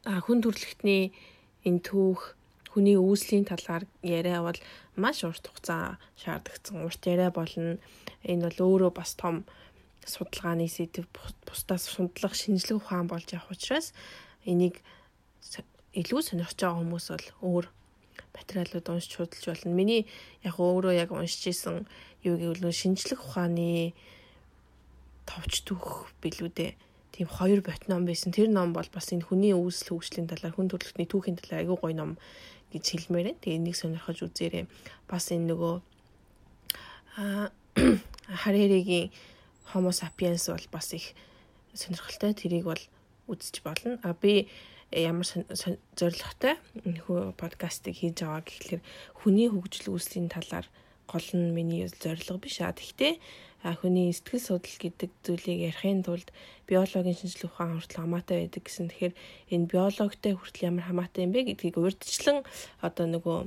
А 0.07 0.21
хүн 0.25 0.41
төрөлхтний 0.41 1.13
энэ 1.67 1.83
түүх 1.85 2.37
хүний 2.76 3.00
үүслийн 3.00 3.49
талаар 3.49 3.88
яриа 4.04 4.45
бол 4.45 4.61
маш 5.00 5.25
урт 5.25 5.49
хугацаа 5.49 5.97
шаардагдсан. 6.21 6.85
Урт 6.85 7.00
яриа 7.09 7.33
болно. 7.33 7.80
Энэ 8.21 8.52
бол 8.52 8.61
өөрөө 8.68 8.92
бас 8.92 9.16
том 9.16 9.49
судалгааны 10.04 10.68
сэдв 10.68 11.09
бусдаас 11.49 11.88
сундлах 11.88 12.37
шинжлэх 12.37 12.85
ухаан 12.85 13.09
болж 13.09 13.33
явах 13.33 13.56
учраас 13.56 13.97
энийг 14.45 14.85
илүү 15.97 16.21
сонирхож 16.21 16.61
байгаа 16.61 16.78
хүмүүс 16.85 17.06
бол 17.09 17.26
өөр 17.49 17.66
материалууд 18.37 18.87
уншиж 18.92 19.12
худалж 19.16 19.45
болно. 19.49 19.73
Миний 19.73 20.04
яг 20.45 20.61
өөрөө 20.61 20.92
яг 20.92 21.11
уншиж 21.16 21.49
исэн 21.49 21.88
юу 22.21 22.37
гэвэл 22.37 22.68
шинжлэх 22.68 23.25
ухааны 23.25 23.97
товч 25.25 25.64
түүх 25.64 26.12
билүү 26.21 26.50
дээ. 26.52 26.73
Тийм 27.16 27.26
хоёр 27.33 27.64
бот 27.64 27.88
ном 27.88 28.04
байсан. 28.04 28.30
Тэр 28.30 28.52
ном 28.52 28.76
бол 28.76 28.87
бас 28.92 29.09
энэ 29.09 29.25
хүний 29.25 29.56
үүсэл 29.56 29.97
хөгжлийн 29.97 30.28
талаар 30.28 30.52
хүн 30.52 30.68
төрөлхтний 30.68 31.09
түүхийн 31.09 31.40
талаар 31.40 31.64
айгүй 31.64 31.78
гоё 31.80 31.97
ном 31.97 32.12
гэж 32.76 32.85
хэлмээр 32.92 33.26
байна. 33.33 33.40
Тэгээ 33.40 33.59
энийг 33.59 33.76
сонирхож 33.76 34.18
үзээрэй. 34.23 34.64
Бас 35.09 35.33
энэ 35.33 35.49
нөгөө 35.50 35.75
а 37.16 37.50
Хареригийн 38.45 39.11
Homo 39.73 39.90
sapiens 39.90 40.47
бол 40.47 40.66
бас 40.71 40.92
их 40.92 41.16
сонирхолтой. 41.75 42.37
Тэрийг 42.37 42.64
бол 42.68 42.83
үзэж 43.26 43.64
болно. 43.64 43.99
А 44.04 44.14
би 44.14 44.49
ямар 44.92 45.26
зоригтой 45.99 46.54
нөхөө 46.87 47.35
подкастыг 47.35 47.99
хийж 47.99 48.23
байгаа 48.23 48.47
гэхэлэр 48.47 48.83
хүний 49.18 49.50
хөгжил 49.50 49.99
үүслийн 49.99 50.30
талаар 50.30 50.66
гол 51.11 51.28
нь 51.35 51.50
миний 51.50 51.90
зорилго 51.90 52.38
биш 52.38 52.62
а 52.62 52.71
тэгтээ 52.71 53.18
хүний 53.75 54.14
сэтгэл 54.14 54.62
судлал 54.62 54.78
гэдэг 54.78 55.11
зүйлийг 55.26 55.61
ярихын 55.75 56.06
тулд 56.06 56.28
биологийн 56.70 57.18
шинжилгээ 57.18 57.50
ухаан 57.50 57.75
хүртэл 57.80 58.02
хамаатай 58.06 58.37
байдаг 58.46 58.62
гэсэн. 58.62 58.87
Тэгэхээр 58.92 59.14
энэ 59.50 59.70
биологитой 59.70 60.32
хүртэл 60.38 60.68
ямар 60.70 60.85
хамаатай 60.87 61.26
юм 61.26 61.32
бэ 61.35 61.40
гэдгийг 61.50 61.76
урьдчилан 61.82 62.46
одоо 62.87 63.06
нөгөө 63.11 63.38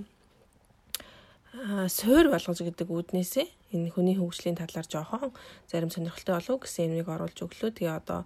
суур 1.90 2.26
болгож 2.30 2.60
гэдэг 2.62 2.88
үүднээсээ 2.88 3.48
энэ 3.74 3.90
хүний 3.94 4.18
хөгжлийн 4.18 4.60
талаар 4.60 4.86
жоохон 4.86 5.32
зарим 5.66 5.90
сонирхолтой 5.90 6.36
болов 6.38 6.58
гэсэн 6.62 6.94
юмыг 6.94 7.10
оруулж 7.10 7.38
өглөө. 7.42 7.74
Тэгээ 7.74 7.98
одоо 7.98 8.26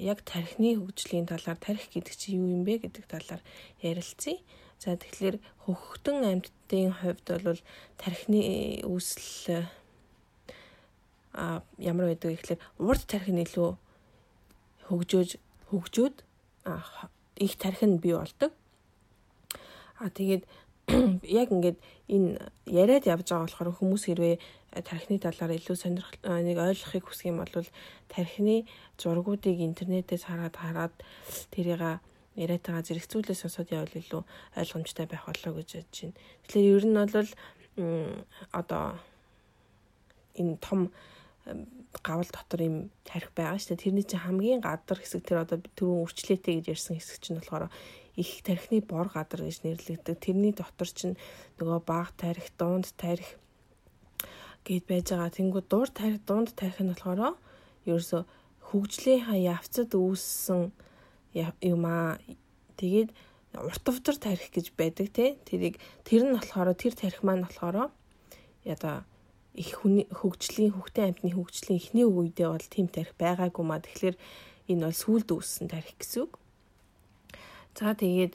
яг 0.00 0.24
тархины 0.24 0.80
хөгжлийн 0.80 1.28
талаар 1.28 1.58
тарих 1.60 1.92
гэдэг 1.92 2.14
чинь 2.16 2.40
юу 2.40 2.48
юм 2.56 2.62
бэ 2.64 2.88
гэдэг 2.88 3.04
талаар 3.06 3.42
ярилцъя. 3.84 4.40
За 4.82 4.96
тэгэхээр 4.98 5.38
хөхтөн 5.68 6.18
амьтдын 6.42 6.90
хувьд 6.90 7.26
бол 7.46 7.60
тархины 8.00 8.82
үүсэл 8.82 9.68
ямар 11.78 12.06
байдаг 12.12 12.36
гэхэлэр 12.36 12.60
урд 12.78 13.02
тарих 13.08 13.30
нь 13.32 13.42
илүү 13.44 13.70
хөгжөөж 14.88 15.30
хөгжөөд 15.72 16.16
их 17.40 17.54
тарих 17.56 17.82
нь 17.82 17.96
бий 17.96 18.12
болдог. 18.12 18.52
А 19.96 20.10
тэгээд 20.10 20.44
яг 21.40 21.48
ингээд 21.48 21.78
энэ 22.10 22.36
яриад 22.66 23.06
явж 23.06 23.32
байгаа 23.32 23.46
болохоор 23.48 23.70
хүмүүс 23.78 24.02
хэрвээ 24.10 24.36
тархины 24.84 25.20
талаар 25.22 25.56
илүү 25.56 25.76
сонирхол 25.76 26.18
нэг 26.42 26.58
ойлгохыг 26.58 27.04
хүсэх 27.06 27.30
юм 27.30 27.40
бол 27.40 27.68
тархины 28.08 28.66
зургуудыг 28.98 29.56
интернетээс 29.62 30.26
хараад 30.26 30.56
хараад 30.56 30.94
тэрийг 31.54 32.02
яриад 32.36 32.62
байгаа 32.64 32.84
зэрэгцүүлээ 32.88 33.36
сонсоод 33.36 33.68
явбал 33.72 34.00
илүү 34.00 34.22
ойлгомжтой 34.58 35.06
байх 35.06 35.24
болоо 35.28 35.52
гэж 35.60 35.68
бодож 35.76 35.98
байна. 36.02 36.16
Тэгэхээр 36.48 36.72
ер 36.72 36.84
нь 36.88 36.96
бол 36.96 37.30
одоо 38.52 38.84
энэ 40.40 40.56
том 40.60 40.90
гавал 42.02 42.28
дотор 42.30 42.60
юм 42.62 42.76
тарих 43.02 43.34
байгаа 43.34 43.58
шүү 43.58 43.74
дээ. 43.74 43.84
Тэрний 43.90 44.06
чинь 44.06 44.22
хамгийн 44.22 44.60
гадар 44.62 44.98
хэсэг 45.02 45.26
тэр 45.26 45.42
одоо 45.42 45.58
түрүүн 45.74 46.06
үрчлээтэй 46.06 46.62
гэж 46.62 46.66
ярьсан 46.70 46.94
хэсэг 46.96 47.18
чинь 47.18 47.38
болохоор 47.42 47.66
их 48.14 48.30
тархины 48.46 48.78
бор 48.86 49.10
гадар 49.10 49.42
гэж 49.42 49.66
нэрлэгддэг. 49.66 50.16
Тэрний 50.22 50.54
дотор 50.54 50.88
чинь 50.88 51.18
нөгөө 51.58 51.80
баг 51.82 52.14
тарих, 52.14 52.46
дунд 52.54 52.94
тарих 52.94 53.38
гэд 54.62 54.86
байж 54.86 55.06
байгаа. 55.10 55.34
Тэнгүү 55.34 55.62
дуур 55.66 55.90
тарих 55.90 56.22
дунд 56.22 56.54
тарих 56.54 56.78
нь 56.78 56.94
болохоор 56.94 57.34
ерөөсө 57.90 58.22
хөгжлийн 58.70 59.26
хаа 59.26 59.38
явцад 59.58 59.90
үүссэн 59.98 60.70
юм 61.34 61.82
аа. 61.88 62.22
Тэгээд 62.78 63.10
уртвдар 63.58 64.16
тарих 64.16 64.48
гэж 64.54 64.72
байдаг 64.78 65.10
те. 65.10 65.36
Тэрийг 65.42 65.82
тэр 66.06 66.22
нь 66.22 66.36
болохоор 66.38 66.70
тэр 66.78 66.94
тарих 66.94 67.26
маань 67.26 67.44
болохоор 67.44 67.90
яда 68.62 69.02
их 69.54 69.84
хөгжлийн 69.84 70.72
хөгтэн 70.72 71.12
амтны 71.12 71.30
хөгжлийн 71.36 71.80
эхний 71.80 72.06
үедээ 72.08 72.48
бол 72.48 72.68
тийм 72.72 72.88
тарих 72.88 73.12
байгаагүй 73.20 73.64
маа. 73.64 73.84
Тэгэхээр 73.84 74.16
энэ 74.72 74.84
бол 74.88 74.96
сүулд 74.96 75.28
үүссэн 75.28 75.68
тарих 75.68 75.92
гэсэн 76.00 76.24
үг. 76.24 76.40
За 77.76 77.92
тэгээд 77.92 78.32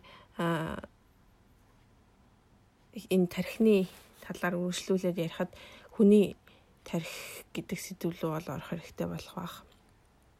энэ 3.09 3.27
тархины 3.33 3.89
талаар 4.21 4.61
үргэлжлүүлээд 4.61 5.17
ярихад 5.17 5.51
хүний 5.97 6.37
тарих 6.85 7.09
гэдэг 7.53 7.79
сэдв 7.81 8.13
рүү 8.21 8.31
бол 8.37 8.47
орох 8.53 8.69
хэрэгтэй 8.69 9.07
болох 9.09 9.33
байх. 9.33 9.55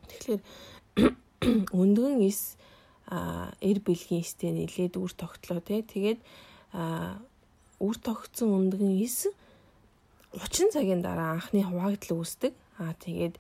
Тэгэхээр 0.08 0.42
өндгөн 1.82 2.22
а 3.08 3.56
эр 3.64 3.80
бэлгийн 3.80 4.22
истэ 4.22 4.52
нилээд 4.52 5.00
үр 5.00 5.12
тогтлоо 5.16 5.64
тий. 5.64 5.82
Тэгээд 5.82 6.20
үр 7.80 7.96
тогтсон 8.04 8.52
өндгөн 8.52 9.00
ис 9.00 9.32
30 10.36 10.76
цагийн 10.76 11.02
дараа 11.02 11.40
анхны 11.40 11.64
хуваагдал 11.64 12.20
үүсдэг. 12.20 12.54
Аа 12.82 12.94
тэгээд 13.00 13.40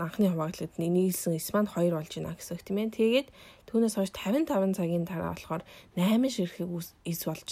анхны 0.00 0.32
хуваагдлууд 0.32 0.80
нийлсэн 0.80 1.36
эс 1.36 1.52
маань 1.52 1.68
2 1.68 1.92
болж 1.92 2.12
байна 2.16 2.36
гэсэн 2.36 2.56
үг 2.56 2.62
тийм 2.64 2.78
ээ. 2.80 2.96
Тэгээд 2.96 3.28
түүнээс 3.68 3.94
хойш 3.96 4.12
55 4.16 4.76
цагийн 4.76 5.04
дараа 5.04 5.36
болохоор 5.36 5.62
8 5.96 6.28
ширхэг 6.28 6.68
эс 7.04 7.20
болж 7.24 7.48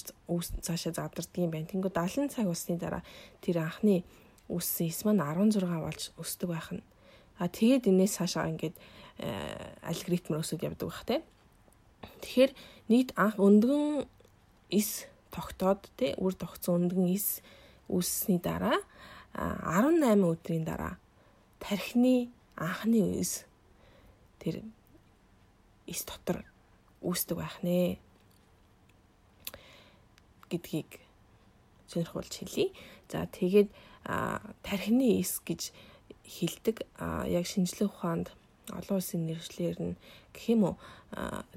цаашаа 0.65 0.93
задардаг 0.97 1.37
юм 1.37 1.53
байна. 1.53 1.69
Тэнгүү 1.69 1.93
70 1.93 2.33
цаг 2.33 2.49
усны 2.49 2.81
дараа 2.81 3.05
тэр 3.45 3.65
анхны 3.65 4.05
үссэн 4.49 4.89
эс 4.89 5.05
маань 5.05 5.21
16 5.21 5.61
болж 5.85 6.03
өсдөг 6.17 6.49
байх 6.49 6.73
нь. 6.73 6.85
А 7.37 7.49
тэгээд 7.49 7.89
энэс 7.93 8.17
цаашаа 8.17 8.49
ингээд 8.49 8.77
э, 9.21 9.29
алгоритмээр 9.85 10.41
өсөд 10.41 10.65
явдаг 10.65 10.89
байх 10.89 11.05
тийм. 11.05 11.21
Тэгэхээр 12.25 12.53
нийт 12.89 13.13
анх 13.15 13.37
өндгөн 13.37 14.09
эс 14.73 15.05
тогтоод 15.31 15.85
тий 16.01 16.17
үр 16.17 16.33
тогтсон 16.33 16.89
өндгөн 16.89 17.13
эс 17.13 17.45
үүссний 17.89 18.39
дараа 18.39 18.79
18 19.35 20.25
өдрийн 20.25 20.65
дараа 20.65 20.97
тархины 21.59 22.31
анхны 22.57 23.03
үес 23.03 23.45
тэр 24.39 24.63
эс 25.87 26.05
дотор 26.05 26.45
үүсдэг 27.03 27.37
байх 27.39 27.57
нэ 27.63 27.99
гэдгийг 30.51 31.01
сонирхуулж 31.89 32.33
хэлье. 32.33 32.73
За 33.09 33.27
тэгээд 33.27 33.69
тархины 34.63 35.21
эс 35.21 35.41
гэж 35.41 35.73
хилдэг 36.25 36.85
яг 37.29 37.45
шинжлэх 37.47 37.93
ухаанд 37.93 38.33
олон 38.69 39.01
улсын 39.01 39.25
нэршлэр 39.25 39.77
нь 39.81 39.97
гэх 40.33 40.45
юм 40.53 40.63
уу 40.69 40.77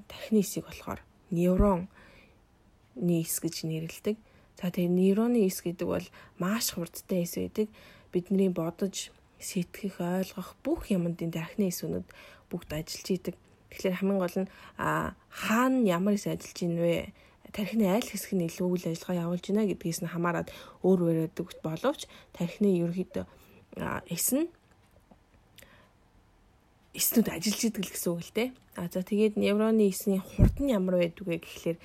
тархины 0.08 0.40
эсийг 0.42 0.66
болохоор 0.68 1.04
неврон 1.32 1.88
эс 2.96 3.36
гэж 3.40 3.68
нэрлэдэг. 3.68 4.16
За 4.62 4.70
тэгээ 4.70 4.94
нейроны 4.94 5.50
эс 5.50 5.66
гэдэг 5.66 5.88
бол 5.90 6.06
маш 6.38 6.78
хурдтай 6.78 7.26
эс 7.26 7.34
байдаг. 7.34 7.68
Бидний 8.14 8.54
бодож, 8.54 9.10
сэтгэх, 9.42 9.98
ойлгох 9.98 10.54
бүх 10.62 10.94
юмд 10.94 11.18
энэ 11.18 11.34
тархины 11.34 11.74
эсвнүүд 11.74 12.06
бүгд 12.54 12.70
ажиллаж 12.70 13.10
идэг. 13.10 13.36
Тэгэхээр 13.74 13.98
хамгийн 13.98 14.22
гол 14.22 14.38
нь 14.46 14.52
хаана 14.78 15.82
ямар 15.90 16.14
эс 16.14 16.30
ажиллаж 16.30 16.60
ийн 16.62 16.78
вэ? 16.78 17.10
тархины 17.52 17.90
аль 17.90 18.06
хэсэг 18.06 18.32
нь 18.38 18.48
илүү 18.48 18.68
үйл 18.70 18.86
ажиллагаа 18.88 19.28
явуулж 19.28 19.46
байна 19.52 19.68
гэдгээс 19.68 20.00
нь 20.06 20.14
хамаарат 20.14 20.48
өөр 20.88 21.00
өөрөдөг 21.28 21.48
боловч 21.60 22.08
тархины 22.32 22.80
ерөөхдөө 22.80 23.26
эс 24.08 24.28
нь 24.32 24.48
эснүүд 26.96 27.28
ажиллаж 27.28 27.62
идэг 27.68 27.84
л 27.84 27.92
гэсэн 27.92 28.12
үг 28.12 28.22
л 28.24 28.32
дээ. 28.36 28.50
А 28.80 28.88
за 28.88 29.04
тэгээд 29.04 29.36
невроны 29.36 29.88
эсний 29.92 30.20
хурд 30.20 30.56
нь 30.64 30.72
ямар 30.72 31.00
байдаг 31.00 31.26
вэ 31.28 31.44
гэхлээр 31.44 31.78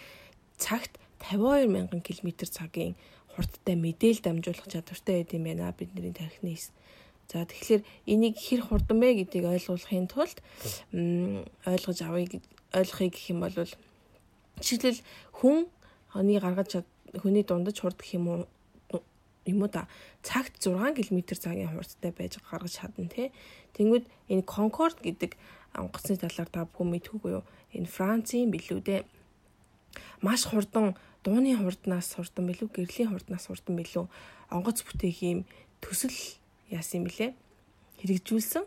цагт 0.55 0.99
52 1.21 1.69
мянган 1.69 2.01
км 2.01 2.29
цагийн 2.45 2.95
хурдтай 3.35 3.77
мэдээлэл 3.77 4.25
дамжуулах 4.25 4.69
чадвартай 4.69 5.23
байд 5.23 5.33
юм 5.37 5.45
байна 5.45 5.75
бидний 5.77 6.13
тархины 6.13 6.55
эс. 6.55 6.73
За 7.29 7.45
тэгэхээр 7.45 7.83
энийг 8.07 8.37
хэр 8.39 8.63
хурдан 8.63 9.01
бэ 9.01 9.27
гэдгийг 9.27 9.45
ойлгуулахын 9.45 10.07
тулд 10.09 10.39
ойлгож 11.67 11.99
авъя 12.03 12.41
ойлгохыг 12.73 13.13
гэх 13.13 13.31
юм 13.35 13.41
бол 13.43 13.57
жишээлбэл 14.63 15.03
хүн 15.37 15.67
хоны 16.13 16.39
гаргаж 16.39 16.87
хүний 17.19 17.45
дундаж 17.45 17.77
хурд 17.81 17.99
гэх 17.99 18.15
юм 18.15 18.27
уу 18.29 18.41
юм 19.47 19.63
уу 19.63 19.71
да 19.71 19.91
цагт 20.23 20.63
6 20.63 20.95
км 20.95 21.19
цагийн 21.35 21.75
хурдтай 21.75 22.13
байж 22.13 22.39
гаргаж 22.41 22.73
чадна 22.79 23.09
тий. 23.11 23.33
Тэнгүүд 23.75 24.05
энэ 24.31 24.47
Concorde 24.47 25.03
гэдэг 25.03 25.37
онгоцны 25.75 26.17
талаар 26.17 26.49
та 26.49 26.65
бүхэн 26.65 26.95
мэдхүүгүй 26.95 27.33
юу? 27.37 27.45
Энэ 27.75 27.91
Францын 27.91 28.51
билүү 28.51 28.81
дээ 28.81 29.03
маш 30.23 30.47
хурдан 30.47 30.97
дууны 31.27 31.59
хурднаас 31.59 32.15
хурдан 32.15 32.47
билүү 32.47 32.71
гэрлийн 32.71 33.11
хурднаас 33.11 33.51
хурдан 33.51 33.75
билүү. 33.75 34.07
Онгоц 34.55 34.87
бүтээх 34.87 35.19
юм 35.27 35.41
төсөл 35.83 36.15
яасан 36.71 37.03
юм 37.03 37.11
бэлээ? 37.11 37.35
Хэрэгжүүлсэн. 37.99 38.63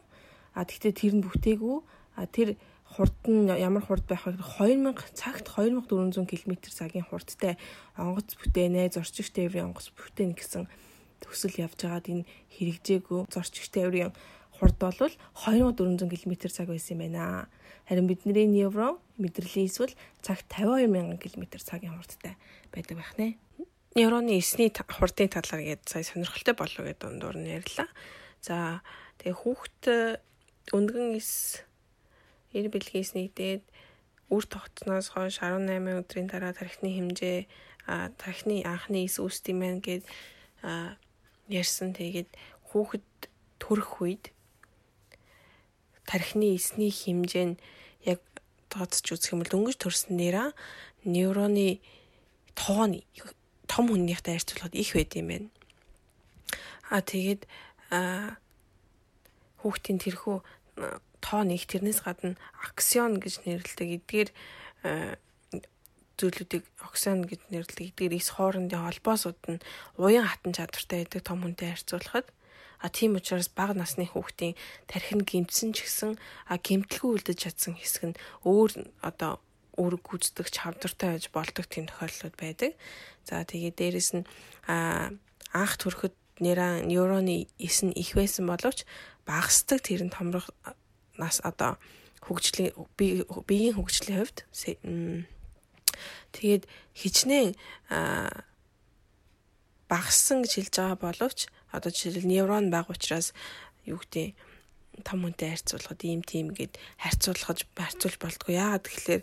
А 0.59 0.67
тэгтээ 0.67 0.91
тэр 0.91 1.13
нь 1.15 1.23
бүтээгүү. 1.23 1.77
А 2.19 2.27
тэр 2.27 2.59
хурд 2.83 3.15
нь 3.31 3.47
ямар 3.47 3.85
хурд 3.85 4.03
байх 4.09 4.27
вэ 4.27 4.35
2000 4.35 4.91
цагт 5.15 5.47
2400 5.55 6.25
км 6.27 6.53
цагийн 6.67 7.07
хурдтай 7.07 7.55
онгоц 7.95 8.35
бүтээнэ 8.35 8.91
зорчигч 8.91 9.29
тээврийн 9.31 9.71
онгоц 9.71 9.93
бүтээнэ 9.93 10.35
гэсэн 10.35 10.67
төсөл 11.21 11.55
явж 11.63 11.79
байгаад 11.85 12.11
энэ 12.11 12.27
хэрэгжээгүй 12.59 13.29
зорчигч 13.29 13.69
тээврийн 13.71 14.11
хурд 14.57 14.77
бол 14.81 14.99
2400 14.99 16.11
км 16.11 16.33
цаг 16.49 16.67
байсан 16.67 16.97
юм 16.97 17.01
байна. 17.07 17.47
Харин 17.89 18.05
бидний 18.05 18.45
неврон 18.45 19.01
мэдрэлийн 19.17 19.65
эсвэл 19.65 19.97
цагт 20.21 20.45
52000 20.53 21.17
км 21.17 21.57
цагийн 21.57 21.97
хурдтай 21.97 22.37
байдаг 22.69 23.01
байх 23.01 23.17
нэ. 23.17 23.33
Невроны 23.97 24.37
эсний 24.37 24.69
хурдын 24.69 25.33
талаар 25.33 25.65
гээд 25.65 25.89
сая 25.89 26.05
сонирхолтой 26.05 26.53
болов 26.53 26.85
гэдэг 26.85 27.01
дундуур 27.01 27.41
нь 27.41 27.49
ярьлаа. 27.49 27.89
За 28.45 28.85
тэгээ 29.17 29.41
хүүхд 29.41 29.81
өндгөн 30.69 31.17
эс 31.17 31.65
эр 32.53 32.69
бэлгээс 32.69 33.17
нэгдээд 33.17 33.65
үр 34.29 34.45
тогтсноос 34.45 35.09
хойш 35.17 35.41
18 35.41 36.05
өдрийн 36.05 36.29
дараа 36.29 36.53
тархины 36.53 36.93
хэмжээ 36.93 37.49
тархины 38.21 38.61
анхны 38.69 39.09
эс 39.09 39.17
үүсдэг 39.17 39.57
байна 39.57 39.81
гэд 39.81 40.05
ярьсан. 41.49 41.97
Тэгээд 41.97 42.29
хүүхэд 42.69 43.09
төрөх 43.57 43.97
үед 44.05 44.29
тархины 46.05 46.53
эсний 46.53 46.93
хэмжээ 46.93 47.45
нь 47.49 47.57
яг 48.69 48.77
тооцож 48.77 49.17
үзэх 49.17 49.33
юм 49.33 49.41
бол 49.41 49.49
дөнгөж 49.49 49.77
төрснөөраа 49.81 50.53
невроны 51.05 51.81
тоо 52.53 52.85
нь 52.85 53.01
том 53.65 53.89
хүнийхтэй 53.89 54.37
харьцуулахад 54.37 54.77
их 54.77 54.93
байд 54.93 55.13
юм 55.17 55.27
байна. 55.33 55.49
А 56.89 57.01
тэгээд 57.01 57.49
хүүхдийн 59.61 59.99
тэрхүү 60.01 60.37
тоо 61.21 61.41
нэг 61.43 61.65
тэрнээс 61.65 62.05
гадна 62.05 62.37
аксион 62.61 63.17
гэж 63.17 63.45
нэрлэдэг. 63.45 63.89
Эдгээр 63.97 64.29
зүйлүүдийг 66.19 66.63
оксан 66.83 67.25
гэж 67.25 67.41
нэрлэдэг. 67.49 67.93
Эдгээр 67.93 68.13
эс 68.17 68.29
хоорондын 68.37 68.85
холбоосууд 68.85 69.39
нь 69.49 69.63
уян 69.97 70.27
хатан 70.29 70.53
чадвартай 70.53 71.05
байдаг 71.05 71.21
том 71.25 71.41
хүнтэй 71.41 71.73
харьцуулахад 71.73 72.27
А 72.79 72.87
тийм 72.89 73.19
учраас 73.19 73.51
бага 73.51 73.75
насны 73.75 74.07
хүүхдийн 74.07 74.55
тархин 74.87 75.27
гимтсэн 75.27 75.75
ч 75.75 75.83
гэсэн 75.83 76.15
а 76.47 76.55
гимтэлгүй 76.55 77.19
үлдэж 77.19 77.37
чадсан 77.43 77.75
хэсэг 77.75 78.03
нь 78.15 78.19
өөр 78.47 78.87
одоо 79.03 79.43
үүрэг 79.75 80.03
гүйцэтгэх 80.03 80.49
чавдартай 80.51 81.15
байж 81.15 81.25
болдог 81.31 81.65
тийм 81.67 81.87
тохиолдлууд 81.87 82.35
байдаг. 82.39 82.71
За 83.27 83.43
тэгээд 83.43 83.75
дээрэс 83.79 84.09
нь 84.15 84.27
анх 84.67 85.73
төрөхөд 85.79 86.15
нейрон 86.39 86.87
нейроны 86.87 87.47
эс 87.59 87.83
нь 87.83 87.95
их 87.95 88.15
байсан 88.15 88.47
боловч 88.47 88.87
багасдаг 89.27 89.83
тэр 89.83 90.07
нь 90.07 90.15
томрох 90.15 90.51
нас 91.19 91.43
одоо 91.43 91.75
хөгжлийн 92.23 92.75
биеийн 92.95 93.75
хөгжлийн 93.75 94.19
хувьд 94.23 94.47
тэгээд 96.31 96.63
хичнээн 96.95 97.51
багассан 99.89 100.43
гэж 100.43 100.51
хэлж 100.55 100.75
байгаа 100.79 100.99
боловч 100.99 101.39
одоо 101.71 101.91
жишээл 101.91 102.25
неврон 102.25 102.69
баг 102.73 102.89
учраас 102.89 103.33
юу 103.85 103.99
гэдэг 104.01 104.35
том 105.03 105.23
хүнтэй 105.23 105.55
харьцуулахад 105.55 106.01
ийм 106.03 106.21
тийм 106.23 106.51
гээд 106.51 106.75
харьцуулахж 106.99 107.67
харьцуулж 107.75 108.17
болтгоо. 108.19 108.51
Яагаад 108.51 108.83
тэгэхээр 108.85 109.21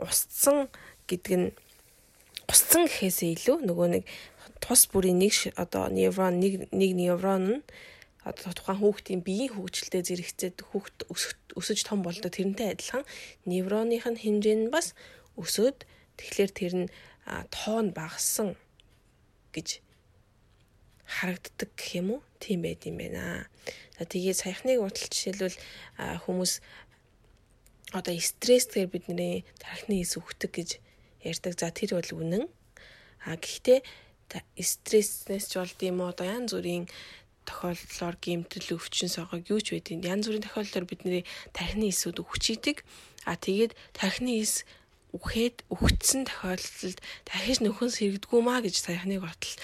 устсан 0.00 0.68
гэдэг 1.08 1.34
нь 1.36 1.48
устсан 2.48 2.88
гэхээсээ 2.88 3.34
илүү 3.36 3.56
нөгөө 3.68 3.88
нэг 3.98 4.04
тус 4.64 4.88
бүрийн 4.88 5.20
нэг 5.20 5.34
одоо 5.60 5.92
неврон 5.92 6.40
нэг 6.40 6.72
нэг 6.72 6.90
неврон 6.96 7.44
нь 7.44 7.60
одоо 8.24 8.52
тухайн 8.56 8.80
хүүхдийн 8.80 9.20
биеийн 9.20 9.52
хөгжилтэй 9.52 10.00
зэрэгцээд 10.00 10.56
хүүхд 10.72 11.12
өсөж 11.60 11.78
том 11.84 12.00
болдог 12.00 12.32
тэрнтэй 12.32 12.72
адилхан 12.72 13.04
невроных 13.44 14.08
нь 14.08 14.20
хэмжээ 14.20 14.56
нь 14.56 14.72
бас 14.72 14.96
өсөөд 15.36 15.84
тэгэхээр 16.16 16.50
тэр 16.56 16.72
нь 16.80 16.88
тоон 17.52 17.92
багассан 17.92 18.56
гэж 19.52 19.83
харагддаг 21.06 21.70
гэх 21.76 22.00
юм 22.00 22.18
уу? 22.18 22.20
Тийм 22.40 22.64
байд 22.64 22.84
юм 22.88 22.98
байна. 22.98 23.46
За 23.98 24.04
тэгээд 24.04 24.40
саяхныг 24.40 24.80
утал 24.80 25.08
жишээлбэл 25.08 25.56
хүмүүс 26.26 26.52
одоо 27.94 28.14
стрессээр 28.18 28.88
бидний 28.90 29.44
тархины 29.60 30.02
эс 30.02 30.16
үхдэг 30.18 30.50
гэж 30.50 30.70
ярьдаг. 31.22 31.52
За 31.54 31.70
тэр 31.70 32.00
бол 32.00 32.10
үнэн. 32.24 32.44
А 33.24 33.36
гэхдээ 33.36 33.84
стресснээс 34.58 35.46
ч 35.48 35.52
болд 35.60 35.78
юм 35.84 36.02
уу 36.02 36.10
одоо 36.10 36.26
янз 36.26 36.52
бүрийн 36.56 36.90
тохиолдлоор 37.46 38.16
гэмтэл 38.18 38.74
өвчин 38.74 39.08
согог 39.12 39.46
юу 39.46 39.60
ч 39.60 39.76
байдیں۔ 39.76 40.02
Янз 40.02 40.26
бүрийн 40.26 40.44
тохиолдолд 40.48 40.88
бидний 40.90 41.22
тархины 41.52 41.92
эсүүд 41.92 42.24
үхчихийдэг. 42.24 42.82
А 43.28 43.36
тэгээд 43.36 43.76
тархины 43.94 44.42
эс 44.42 44.64
үхээд 45.14 45.62
үхтсэн 45.70 46.26
тохиолдолд 46.26 46.98
дахиж 47.28 47.62
нөхөн 47.62 47.90
сэрэгдгүй 47.94 48.40
маа 48.42 48.58
гэж 48.58 48.74
саяхны 48.82 49.22
готл 49.22 49.54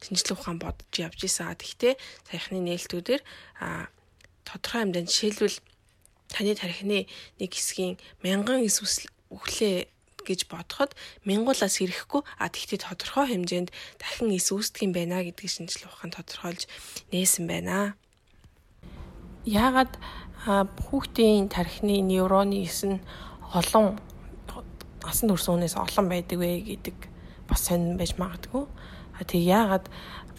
шинжилгээ 0.00 0.36
ухаан 0.36 0.58
бодож 0.58 0.94
явж 0.96 1.20
исэн. 1.24 1.52
Гэхдээ 1.54 1.94
саяхны 2.28 2.58
нээлтүүдээр 2.64 3.22
тодорхой 4.48 4.80
хэмжээнд 4.82 5.10
жишээлбэл 5.10 5.58
таны 6.30 6.52
тархины 6.54 7.06
нэг 7.38 7.50
хэсгийн 7.50 7.98
мянган 8.22 8.64
эс 8.64 8.80
үхлээ 9.30 9.90
гэж 10.24 10.46
бодоход 10.52 10.94
мянгуулаас 11.24 11.80
ирэхгүй 11.80 12.22
а 12.38 12.48
тэгтээ 12.48 12.86
тодорхой 12.86 13.26
хэмжээнд 13.30 13.70
дахин 13.98 14.30
эс 14.36 14.48
үүсдэг 14.52 14.86
юм 14.86 14.92
байна 14.92 15.24
гэдгийг 15.24 15.50
шинжилгээ 15.50 15.90
ухаан 15.90 16.12
тодорхойлж 16.14 16.62
нээсэн 17.12 17.44
байна. 17.50 17.96
Яагаад 19.44 19.96
хүүхдийн 20.44 21.48
тархины 21.48 22.00
нейроны 22.04 22.64
эс 22.64 22.84
нь 22.84 23.00
олон 23.52 23.98
асан 25.04 25.32
төрсөн 25.32 25.56
хүнээс 25.56 25.76
олон 25.76 26.06
байдаг 26.08 26.38
вэ 26.38 26.62
гэдэг 26.68 26.96
бас 27.48 27.66
сонирн 27.66 27.96
байж 27.96 28.14
магадгүй. 28.20 28.64
Тэг 29.26 29.42
яагаад 29.44 29.86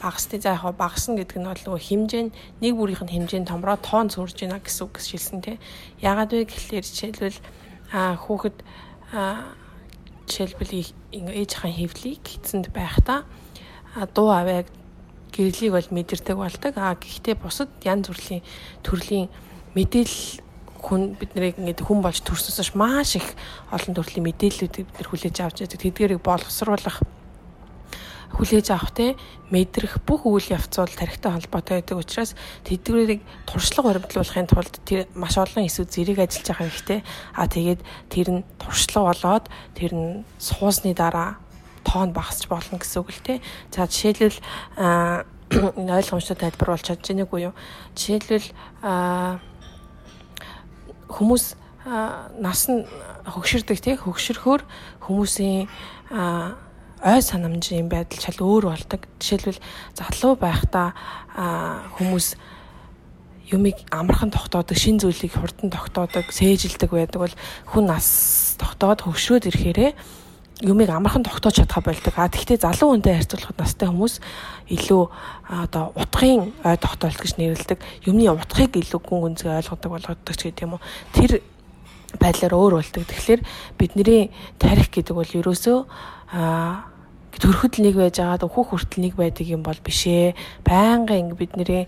багасны 0.02 0.42
за 0.42 0.58
яг 0.58 0.66
багасна 0.78 1.22
гэдэг 1.22 1.38
нь 1.38 1.46
бол 1.46 1.62
нөгөө 1.62 1.82
хэмжээ 1.86 2.24
нь 2.26 2.34
нэг 2.62 2.74
бүрийнх 2.74 3.06
нь 3.06 3.14
хэмжээ 3.14 3.42
нь 3.46 3.50
томроо 3.50 3.78
тоон 3.78 4.10
зурж 4.10 4.42
байна 4.42 4.58
гэсэн 4.58 4.90
үг 4.90 4.98
шилсэн 4.98 5.40
тий. 5.46 5.58
Яагаад 6.02 6.34
вэ 6.34 6.50
гэхлээр 6.50 6.86
жишээлбэл 6.86 7.40
а 7.94 8.18
хүүхэд 8.18 8.58
а 9.14 9.54
жишээлбэл 10.26 10.74
ээж 11.14 11.52
хаан 11.54 11.76
хөвлийг 11.78 12.26
эцэнд 12.26 12.74
байхдаа 12.74 13.30
дуу 14.16 14.34
аваад 14.34 14.70
гэрлийг 15.32 15.72
бол 15.72 15.90
мэдэрдэг 15.92 16.38
болдог. 16.38 16.74
А 16.76 16.98
гэхдээ 16.98 17.36
бусад 17.38 17.70
янз 17.86 18.10
бүрийн 18.10 18.42
төрлийн 18.82 19.30
мэдээлэл 19.78 20.42
хүн 20.82 21.14
биднийг 21.14 21.62
ингээд 21.62 21.86
хүн 21.86 22.02
болж 22.02 22.26
төрснөөс 22.26 22.74
маш 22.74 23.16
их 23.22 23.38
олон 23.70 23.94
төрлийн 23.94 24.26
мэдээллүүдийг 24.26 24.86
бид 24.90 24.98
нар 24.98 25.10
хүлээж 25.14 25.38
авч 25.40 25.58
байдаг. 25.62 25.80
Тэдгэрийг 25.80 26.22
боловсруулах 26.26 27.00
хүлээж 28.36 28.68
авах 28.72 28.92
те 28.96 29.16
мэдрэх 29.52 30.00
бүх 30.08 30.26
үйл 30.26 30.56
явц 30.56 30.80
бол 30.80 30.88
тарихтай 30.88 31.32
холбоотой 31.32 31.84
байдаг 31.84 31.98
учраас 32.00 32.32
тэдгэрийг 32.64 33.22
туршлага 33.46 34.00
баримтлуулахын 34.00 34.48
тулд 34.48 34.76
тэр 34.88 35.08
маш 35.16 35.36
олон 35.38 35.68
эсвүүд 35.68 35.92
зэрэг 35.92 36.20
ажиллаж 36.24 36.48
байгаа 36.48 36.68
ихтэй 36.72 37.00
а 37.36 37.46
тэгээд 37.48 37.82
тэр 38.08 38.28
нь 38.32 38.48
туршлага 38.58 39.12
болоод 39.12 39.46
тэр 39.76 39.92
нь 39.94 40.24
суусны 40.40 40.96
дараа 40.96 41.38
тоон 41.84 42.14
багасч 42.14 42.48
болно 42.48 42.80
гэсэн 42.80 43.02
үг 43.02 43.10
л 43.12 43.26
те. 43.26 43.42
За 43.74 43.88
жишээлбэл 43.90 44.40
ойлгомжтой 45.52 46.38
тайлбарлуулж 46.40 46.86
чадж 46.88 47.12
байгааг 47.12 47.34
уу 47.34 47.52
юу? 47.52 47.54
Жишээлбэл 47.98 48.48
хүмүүс 51.12 51.46
нас 52.40 52.62
нь 52.70 52.86
хөгшөрдөг 53.26 53.80
тий 53.82 53.96
хөгшөрхөөр 53.98 54.62
хүмүүсийн 55.02 55.68
ой 57.02 57.22
санамжийн 57.22 57.90
байдал 57.90 58.20
шал 58.22 58.40
өөр 58.40 58.72
болдог. 58.72 59.02
Жишээлбэл 59.20 59.60
залуу 59.98 60.34
байхдаа 60.38 60.94
хүмүүс 61.98 62.38
юмыг 63.52 63.78
амархан 63.92 64.32
тогтоодог, 64.32 64.78
шин 64.78 65.02
зүйлийг 65.02 65.34
хурдан 65.36 65.70
тогтоодог, 65.70 66.32
сээжилдэг 66.32 66.90
байдаг 66.92 67.20
бол 67.20 67.36
хүн 67.74 67.86
нас 67.90 68.56
тогтоод 68.56 69.04
хөвшрөөд 69.04 69.50
ирэхээрээ 69.50 69.92
юмыг 70.62 70.90
амархан 70.90 71.26
тогтоож 71.26 71.58
чадхаа 71.58 71.84
болдог. 71.84 72.14
А 72.16 72.30
тэгвэл 72.30 72.62
залуу 72.62 72.94
хүнтэй 72.94 73.18
харьцуулахад 73.18 73.58
настай 73.58 73.90
хүмүүс 73.90 74.22
илүү 74.70 75.04
одоо 75.50 75.92
утгын 75.98 76.54
ой 76.64 76.78
тогтоолт 76.78 77.18
гэж 77.18 77.34
нэрлэдэг. 77.42 77.80
Юмны 78.06 78.30
утгыг 78.30 78.78
илүү 78.78 79.02
гүн 79.02 79.22
гүнзгий 79.36 79.52
ойлгодог 79.58 79.90
болгодог 79.92 80.36
ч 80.38 80.42
гэдэг 80.48 80.64
юм 80.64 80.78
уу. 80.78 80.86
Тэр 81.18 81.42
байдлаар 82.22 82.54
өөр 82.54 82.74
болдог. 82.78 83.04
Тэгэхээр 83.10 83.42
бидний 83.82 84.30
тарих 84.62 84.94
гэдэг 84.94 85.16
бол 85.18 85.26
ерөөсөө 85.26 85.80
а 86.32 86.91
төрөхөд 87.40 87.80
нэг 87.80 87.96
байж 87.96 88.20
агаад 88.20 88.44
өөхөх 88.44 88.76
хүртэл 88.76 89.08
нэг 89.08 89.14
байдаг 89.16 89.48
юм 89.48 89.64
бол 89.64 89.80
бишээ. 89.80 90.36
Байнгын 90.68 91.38
бидний 91.40 91.88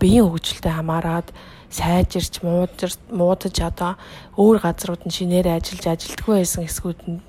биеийн 0.00 0.26
хөгжилтэй 0.26 0.74
хамаарад 0.74 1.30
сайжирч 1.70 2.42
муудаж 2.42 3.56
одоо 3.60 3.94
өөр 4.38 4.58
газрууд 4.62 5.02
нь 5.06 5.14
шинээр 5.14 5.58
ажиллаж 5.58 5.86
ажилтгүй 5.86 6.34
байсан 6.42 6.62
хэсгүүд 6.66 7.00
нь 7.10 7.20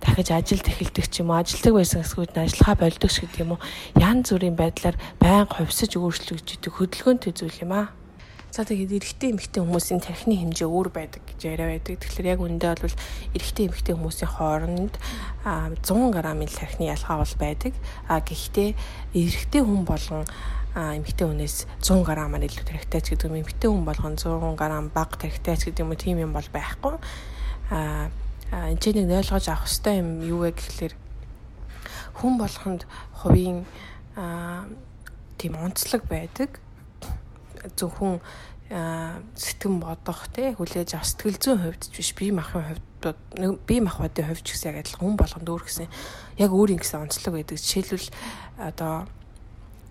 дахиж 0.00 0.28
ажилд 0.30 0.66
эхэлдэг 0.68 1.06
ч 1.08 1.20
юм 1.20 1.32
уу 1.32 1.40
ажилдаг 1.40 1.72
байсан 1.74 2.00
хэсгүүд 2.04 2.32
нь 2.36 2.42
ажиллахаа 2.44 2.76
болдог 2.76 3.10
ч 3.10 3.16
гэдэг 3.24 3.40
юм 3.44 3.56
уу 3.56 3.60
янз 3.96 4.30
бүрийн 4.30 4.56
байдлаар 4.56 4.96
байнга 5.20 5.56
хувьсаж 5.56 5.96
өөрчлөгдөж 5.96 6.62
хөдөлгөөнтэй 6.70 7.32
зүйл 7.32 7.64
юм 7.64 7.72
аа. 7.72 7.86
За 8.56 8.64
тэгээд 8.64 8.96
эрэгтэй 8.96 9.36
эмэгтэй 9.36 9.60
хүмүүсийн 9.60 10.00
тархины 10.00 10.40
хэмжээ 10.40 10.64
өөр 10.64 10.88
байдаг 10.88 11.20
гэж 11.28 11.44
яриа 11.44 11.76
байдаг. 11.76 12.00
Тэгэхээр 12.00 12.32
яг 12.32 12.40
үндэ 12.40 12.72
бол 12.80 12.96
эрэгтэй 13.36 13.68
эмэгтэй 13.68 13.92
хүмүүсийн 13.92 14.32
хооронд 14.32 14.96
100 15.44 15.84
г-ын 15.84 16.48
тархины 16.48 16.88
ялгаа 16.88 17.20
бол 17.20 17.34
байдаг. 17.36 17.76
А 18.08 18.24
гэхдээ 18.24 18.72
эрэгтэй 19.12 19.60
хүн 19.60 19.84
болгон 19.84 20.24
эмэгтэй 20.72 21.26
хүнээс 21.28 21.68
100 21.84 22.00
г-аар 22.00 22.32
илүү 22.32 22.64
тархитай 22.64 23.00
ч 23.04 23.12
гэдэг 23.12 23.28
юм. 23.28 23.44
Эмэгтэй 23.44 23.68
хүн 23.68 23.84
болгон 23.84 24.16
100 24.16 24.56
г 24.56 24.88
бага 24.88 25.14
тархитай 25.20 25.56
ч 25.60 25.68
гэдэг 25.68 25.84
юм 25.84 25.92
уу 25.92 26.00
тийм 26.00 26.16
юм 26.16 26.32
бол 26.32 26.48
байхгүй. 26.48 26.96
А 27.68 28.08
энэ 28.72 28.80
ч 28.80 28.96
нэг 28.96 29.20
ойлгож 29.20 29.52
авах 29.52 29.68
хэрэгтэй 29.68 30.00
юм 30.00 30.24
юу 30.24 30.48
вэ 30.48 30.56
гэхэлэр 30.56 30.96
хүн 32.24 32.40
болгонд 32.40 32.88
хувийн 33.20 33.68
тийм 35.36 35.52
онцлог 35.60 36.08
байдаг 36.08 36.64
зөвхөн 37.74 38.20
сэтгэн 38.66 39.78
бодох 39.78 40.26
тий 40.34 40.54
хүлээж 40.54 40.98
авах 40.98 41.06
сэтгэл 41.06 41.38
зүйн 41.38 41.60
хувьд 41.62 41.82
ч 41.86 41.94
биш 41.94 42.10
бие 42.18 42.34
махбодын 42.34 42.74
хувьд 43.02 43.62
бие 43.62 43.80
махбодын 43.82 44.26
хувьд 44.26 44.42
ч 44.42 44.58
гэсэн 44.58 44.74
яг 44.74 44.82
адилхан 44.82 45.06
хүн 45.06 45.18
болгонд 45.18 45.46
өөр 45.46 45.64
гэсэн 45.66 45.86
яг 46.42 46.50
өөр 46.50 46.74
юм 46.74 46.80
гэсэн 46.82 47.06
онцлог 47.06 47.32
байдаг. 47.38 47.62
Жишээлбэл 47.62 48.10
одоо 48.58 49.06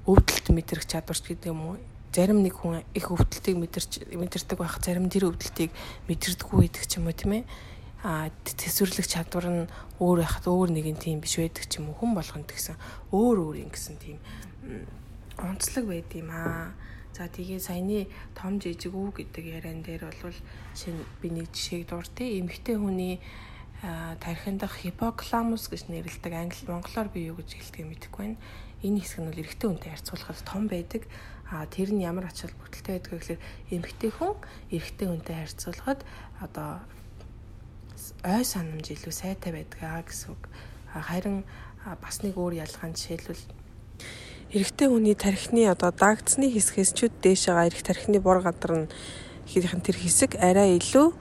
өвдөлт 0.03 0.47
мэдрэх 0.51 0.83
чадварч 0.91 1.23
гэдэг 1.23 1.51
юм 1.55 1.61
уу? 1.63 1.75
Зарим 2.11 2.43
нэг 2.43 2.59
хүн 2.59 2.83
их 2.91 3.11
өвдөлтийг 3.11 3.55
мэдэрч 3.63 3.91
мэдэрдэг 4.11 4.59
байх, 4.59 4.79
зарим 4.83 5.07
тэр 5.07 5.31
өвдөлтийг 5.31 5.71
мэдэрдэггүй 6.11 6.59
байдаг 6.67 6.83
ч 6.83 6.99
юм 6.99 7.07
уу 7.07 7.15
тийм 7.15 7.31
ээ? 7.39 7.43
а 8.05 8.29
төсвөрлөх 8.45 9.09
чадвар 9.09 9.49
нь 9.49 9.61
өөр 9.97 10.21
байхад 10.21 10.45
өөр 10.45 10.69
нэгэн 10.77 11.01
тийм 11.01 11.17
биш 11.25 11.41
байдаг 11.41 11.65
ч 11.65 11.81
юм 11.81 11.89
уу 11.89 11.97
хүн 11.97 12.13
болгонд 12.13 12.45
гэсэн 12.53 12.77
өөр 13.09 13.37
өөр 13.49 13.55
юм 13.65 13.73
гэсэн 13.73 13.97
тийм 13.97 14.21
онцлог 15.41 15.89
байд 15.89 16.13
юм 16.13 16.29
аа 16.29 16.69
За 17.15 17.31
тэгээ 17.31 17.63
саяны 17.63 18.11
том 18.35 18.59
жижиг 18.59 18.91
үү 18.91 19.23
гэдэг 19.23 19.45
яриан 19.47 19.79
дээр 19.87 20.11
бол 20.11 20.35
шинэ 20.75 20.99
би 21.23 21.31
нэг 21.31 21.47
жишээг 21.47 21.87
дуртай. 21.87 22.43
Эмэгтэй 22.43 22.75
хүний 22.75 23.23
тархинд 24.19 24.59
дах 24.59 24.75
хипокаламус 24.75 25.71
гэж 25.71 25.87
нэрлэдэг 25.87 26.33
англи 26.35 26.67
монголоор 26.67 27.07
би 27.15 27.31
юу 27.31 27.39
гэж 27.39 27.55
хэлдэг 27.55 27.87
мэдэхгүй 27.87 28.35
байна. 28.35 28.39
Энэ 28.83 28.99
хэсэг 28.99 29.19
нь 29.23 29.29
бол 29.31 29.41
эрэгтэй 29.47 29.67
хүнтэй 29.71 29.91
харьцуулахад 29.95 30.43
том 30.43 30.67
байдаг. 30.67 31.07
А 31.47 31.63
тэр 31.71 31.95
нь 31.95 32.03
ямар 32.03 32.27
ач 32.27 32.43
холбогдолтой 32.43 32.99
байдаг 32.99 33.11
гэхээр 33.15 33.41
эмэгтэй 33.71 34.11
хүн 34.11 34.35
эрэгтэй 34.75 35.07
хүнтэй 35.07 35.35
харьцуулахад 35.39 36.01
одоо 36.43 36.83
ой 38.27 38.43
санамж 38.43 38.91
илүү 38.91 39.13
сайтай 39.15 39.55
байдаг 39.55 39.79
гэсэн 40.03 40.35
үг. 40.35 40.43
Харин 40.91 41.47
бас 41.85 42.27
нэг 42.27 42.35
өөр 42.35 42.59
ялгаан 42.59 42.91
жишээлбэл 42.91 43.64
эрэгтэй 44.55 44.87
хүний 44.87 45.19
тархины 45.19 45.67
одоо 45.67 45.91
дагдсны 45.91 46.47
хэсгээс 46.47 46.95
чүд 46.95 47.13
дээш 47.19 47.51
байгаа 47.51 47.67
эрэх 47.67 47.83
тархины 47.83 48.23
бор 48.23 48.39
гадар 48.39 48.87
нь 48.87 48.91
хийх 49.51 49.67
тэр 49.67 49.99
хэсэг 49.99 50.39
арай 50.39 50.79
илүү 50.79 51.11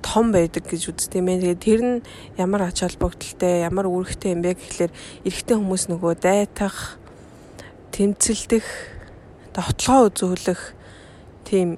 том 0.00 0.32
байдаг 0.32 0.64
гэж 0.64 0.96
үздэг 0.96 1.20
юм. 1.20 1.28
Тэгээд 1.28 1.60
тэр 1.60 1.80
нь 1.84 1.96
ямар 2.40 2.64
ач 2.64 2.80
холбогдолтой, 2.80 3.60
ямар 3.68 3.92
үүрэгтэй 3.92 4.32
юм 4.32 4.40
бэ 4.40 4.56
гэхлээр 4.56 4.92
эрэгтэй 5.28 5.56
хүмүүс 5.60 5.84
нөгөө 5.92 6.12
дайтах, 6.16 6.96
тэмцэлдэх, 7.92 8.66
довтлогоо 9.52 10.08
үзүүлэх 10.08 10.62
тийм 11.44 11.76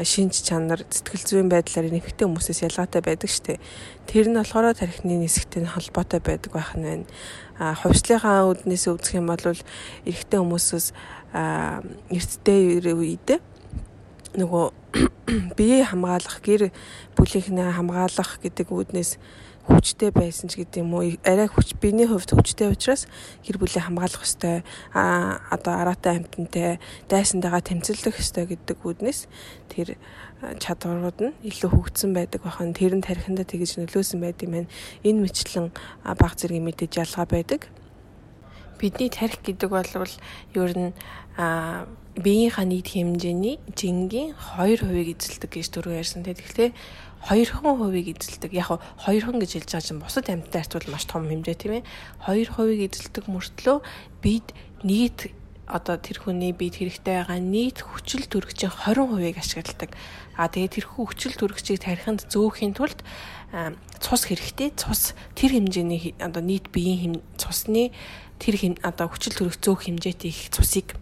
шинж 0.00 0.44
чанар 0.44 0.84
сэтгэл 0.88 1.24
зүйн 1.24 1.48
байдлаар 1.48 1.88
нэмэгтэй 1.88 2.28
хүмүүсээс 2.28 2.68
ялгаатай 2.68 3.00
байдаг 3.00 3.30
штеп. 3.32 3.60
Тэр 4.04 4.28
нь 4.28 4.36
болохоор 4.36 4.76
тархины 4.76 5.16
нисгтэй 5.20 5.64
холбоотой 5.64 6.20
байдаг 6.20 6.52
байх 6.52 6.76
нь 6.76 6.84
байна. 6.84 7.06
А 7.58 7.74
хувьслынхаа 7.74 8.52
үднээс 8.52 8.84
үзэх 8.92 9.16
юм 9.16 9.32
бол 9.32 9.40
эрэгтэй 9.40 10.38
хүмүүсээс 10.40 10.92
эрттэй 12.12 12.80
үед 12.84 13.40
нөгөө 14.36 14.64
бие 15.58 15.84
хамгаалах 15.84 16.38
гэр 16.44 16.68
бүлийнхнээ 17.16 17.72
хамгаалах 17.80 18.40
гэдэг 18.44 18.68
үүднээс 18.68 19.16
хүчтэй 19.66 20.14
байсан 20.14 20.46
ч 20.46 20.62
гэдэг 20.62 20.84
юм 20.86 20.94
уу? 20.94 21.18
Арай 21.26 21.50
хүч 21.50 21.74
биений 21.82 22.06
хувьд 22.06 22.30
хүчтэй 22.30 22.70
учраас 22.70 23.10
гэр 23.42 23.58
бүлээ 23.58 23.82
хамгаалах 23.90 24.22
ёстой. 24.22 24.62
А 24.94 25.42
одоо 25.50 25.74
араатай 25.74 26.22
амьтантай 26.22 26.78
дайсантайгаа 27.10 27.64
тэмцэлдэх 27.66 28.14
ёстой 28.22 28.46
гэдэг 28.46 28.78
үүднээс 28.78 29.26
тэр 29.66 29.98
чадварууд 30.40 31.18
нь 31.22 31.36
илүү 31.48 31.70
хөгжсөн 31.72 32.12
байдаг 32.12 32.44
бахан 32.44 32.76
тэр 32.76 32.96
нь 32.96 33.06
тархиндаа 33.06 33.48
тэгж 33.48 33.80
нөлөөсөн 33.80 34.20
байд 34.20 34.44
юм 34.44 34.52
байна 34.52 34.68
энэ 35.04 35.22
мэтлэн 35.24 35.72
баг 36.04 36.32
зэргийн 36.36 36.66
мэдээж 36.68 36.92
ялгаа 37.00 37.24
байдаг 37.24 37.68
бидний 38.78 39.08
тарих 39.08 39.40
гэдэг 39.40 39.70
бол 39.72 40.12
ер 40.54 40.72
нь 40.76 40.92
биеийнхаа 42.16 42.64
нийт 42.64 42.88
хэмжээний 42.92 43.60
жингийн 43.76 44.32
2% 44.56 45.16
эзэлдэг 45.16 45.50
гэж 45.52 45.68
түрүү 45.68 46.00
ярьсан. 46.00 46.24
Тэгэхээр 46.24 46.72
2% 46.72 47.52
эзэлдэг. 48.16 48.52
Яг 48.56 48.80
2хан 49.04 49.36
гэж 49.36 49.50
хэлж 49.60 49.68
байгаа 49.68 49.84
чинь 49.84 50.00
бусад 50.00 50.28
амьтад 50.32 50.56
харьцуул 50.56 50.88
маш 50.92 51.04
том 51.04 51.28
хэмжээ 51.28 51.56
тийм 51.60 51.72
ээ. 51.80 51.88
2% 52.24 52.88
эзэлдэг 52.88 53.24
мөртлөө 53.28 53.76
бид 54.24 54.48
нийт 54.80 55.28
одоо 55.66 55.98
тэр 55.98 56.22
хүний 56.22 56.54
бид 56.54 56.78
хэрэгтэй 56.78 57.26
байгаа 57.26 57.42
нийт 57.42 57.82
хүчил 57.82 58.22
төрөгчийн 58.30 58.70
20%-ийг 58.70 59.36
ашигладаг. 59.42 59.90
А 60.38 60.46
тэгээд 60.46 60.78
тэрхүү 60.78 61.04
хүчил 61.10 61.34
төрөгчийг 61.34 61.82
тархинд 61.82 62.30
зөөхийн 62.30 62.74
тулд 62.78 63.02
цус 63.98 64.22
хэрэгтэй. 64.30 64.70
Цус 64.78 65.18
тэр 65.34 65.58
хэмжээний 65.58 66.14
одоо 66.22 66.42
нийт 66.42 66.70
биеийн 66.70 67.18
цусны 67.34 67.90
тэр 68.38 68.78
одоо 68.86 69.10
хүчил 69.10 69.34
төрөх 69.34 69.58
зөөх 69.58 69.90
хэмжээтэй 69.90 70.30
их 70.30 70.54
цусыг 70.54 70.94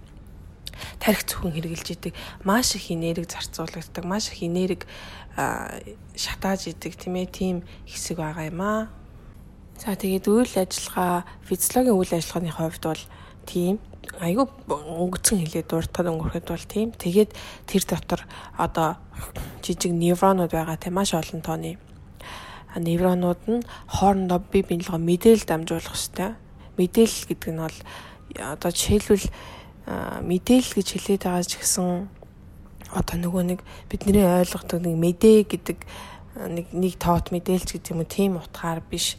тарих 0.98 1.22
зөвхөн 1.26 1.54
хэрглэж 1.54 1.88
идэг 1.94 2.12
маш 2.42 2.74
их 2.74 2.90
энерги 2.90 3.28
зарцуулагддаг 3.30 4.04
маш 4.04 4.32
их 4.32 4.42
энерги 4.42 4.86
шатааж 6.16 6.72
идэг 6.72 6.96
тийм 6.98 7.14
ээ 7.20 7.28
тийм 7.30 7.56
хэсэг 7.86 8.18
байгаа 8.18 8.50
юм 8.50 8.60
аа. 8.60 8.88
За 9.78 9.98
тэгээд 9.98 10.26
үйл 10.30 10.54
ажиллагаа 10.54 11.26
физиологийн 11.42 11.98
үйл 11.98 12.12
ажиллагааны 12.14 12.52
хувьд 12.54 12.82
бол 12.86 13.02
тийм 13.46 13.78
айгүй 14.20 14.46
өнгөцөн 14.68 15.38
хэлээд 15.42 15.68
дуртад 15.70 16.06
өнгөрөхөд 16.08 16.46
бол 16.48 16.66
тийм. 16.68 16.92
Тэгээд 16.92 17.30
тэр 17.66 17.82
дотор 17.88 18.20
одоо 18.58 18.96
жижиг 19.64 19.92
невронууд 19.92 20.52
байгаа 20.52 20.76
тийм 20.76 20.94
маш 20.94 21.14
олон 21.14 21.40
тооны 21.42 21.78
невронууд 22.76 23.42
нь 23.46 23.62
хоорондоо 23.88 24.42
бие 24.50 24.66
биенийгөө 24.66 24.98
мэдээлэл 24.98 25.46
дамжуулах 25.46 25.94
хэрэгтэй. 25.94 26.30
Мэдээлэл 26.78 27.28
гэдэг 27.30 27.50
нь 27.54 27.62
бол 27.62 27.78
одоо 28.34 28.70
жишээлбэл 28.74 29.26
мэдээлэл 30.26 30.74
гэж 30.74 30.88
хэлээд 30.90 31.22
байгаа 31.22 31.44
ч 31.46 31.52
гэсэн 31.62 32.08
одоо 32.94 33.16
нөгөө 33.18 33.42
нэг 33.54 33.60
бидний 33.90 34.26
ойлгодог 34.26 34.80
нэг 34.82 34.96
мэдээ 34.98 35.38
гэдэг 35.46 35.78
нэг 36.50 36.66
нэг 36.74 36.94
тоот 36.98 37.30
мэдээлж 37.30 37.78
гэдэг 37.78 37.90
юм 37.94 38.02
уу? 38.02 38.10
Тийм 38.10 38.32
утгаар 38.42 38.82
биш 38.82 39.18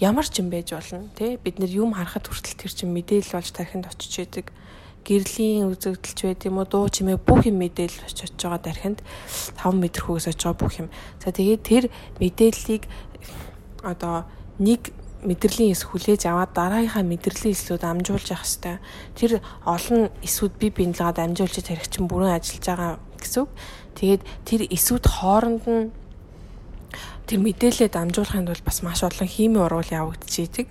ямар 0.00 0.26
ч 0.28 0.40
юм 0.40 0.48
байж 0.48 0.72
болно 0.72 1.10
тий 1.18 1.36
бид 1.36 1.58
нэр 1.58 1.72
юм 1.72 1.92
харахад 1.92 2.28
хүртэл 2.30 2.60
тэр 2.60 2.72
чинь 2.72 2.94
мэдээлэл 2.94 3.36
болж 3.36 3.50
тархинд 3.52 3.90
очиж 3.90 4.14
идэг 4.24 4.54
гэрлийн 5.02 5.66
үзэгдэлч 5.68 6.18
байд 6.22 6.40
юм 6.46 6.62
уу 6.62 6.66
дуу 6.70 6.86
чимээ 6.86 7.18
бүх 7.18 7.44
юм 7.50 7.58
мэдээлэл 7.58 8.06
очиж 8.06 8.38
байгаа 8.38 8.62
тархинд 8.62 9.02
5 9.58 9.74
м 9.74 9.82
хөөс 9.82 10.30
очиж 10.30 10.42
байгаа 10.46 10.62
бүх 10.62 10.74
юм 10.78 10.88
за 11.18 11.34
тэгээд 11.34 11.62
тэр 11.66 11.84
мэдээллийг 12.22 12.86
одоо 13.82 14.24
нэг 14.62 14.94
мэдрэлийн 15.22 15.70
эс 15.70 15.86
хүлээж 15.86 16.26
аваад 16.26 16.50
дараагийнхаа 16.50 17.06
мэдрэлийн 17.06 17.54
эслүүд 17.54 17.82
амжуулж 17.86 18.26
явах 18.34 18.42
хэвээр. 18.42 18.82
Тэр 19.14 19.32
олон 19.62 20.10
эсүүд 20.18 20.54
би 20.58 20.68
бинлгээд 20.74 21.22
амжуулж 21.22 21.62
тарих 21.62 21.86
чинь 21.86 22.10
бүрэн 22.10 22.34
ажиллаж 22.34 22.64
байгаа 22.66 22.92
гэсэн 23.22 23.46
үг. 23.46 23.50
Тэгээд 23.94 24.22
тэр 24.42 24.60
эсүүд 24.66 25.04
хооронд 25.06 25.64
нь 25.70 25.94
тэр 27.26 27.38
мэдээлэлд 27.40 27.94
амжуулахын 27.96 28.46
тулд 28.46 28.64
бас 28.64 28.82
маш 28.82 29.02
олон 29.02 29.28
хими 29.28 29.58
урвал 29.58 29.86
явагдчихийдэг. 29.86 30.68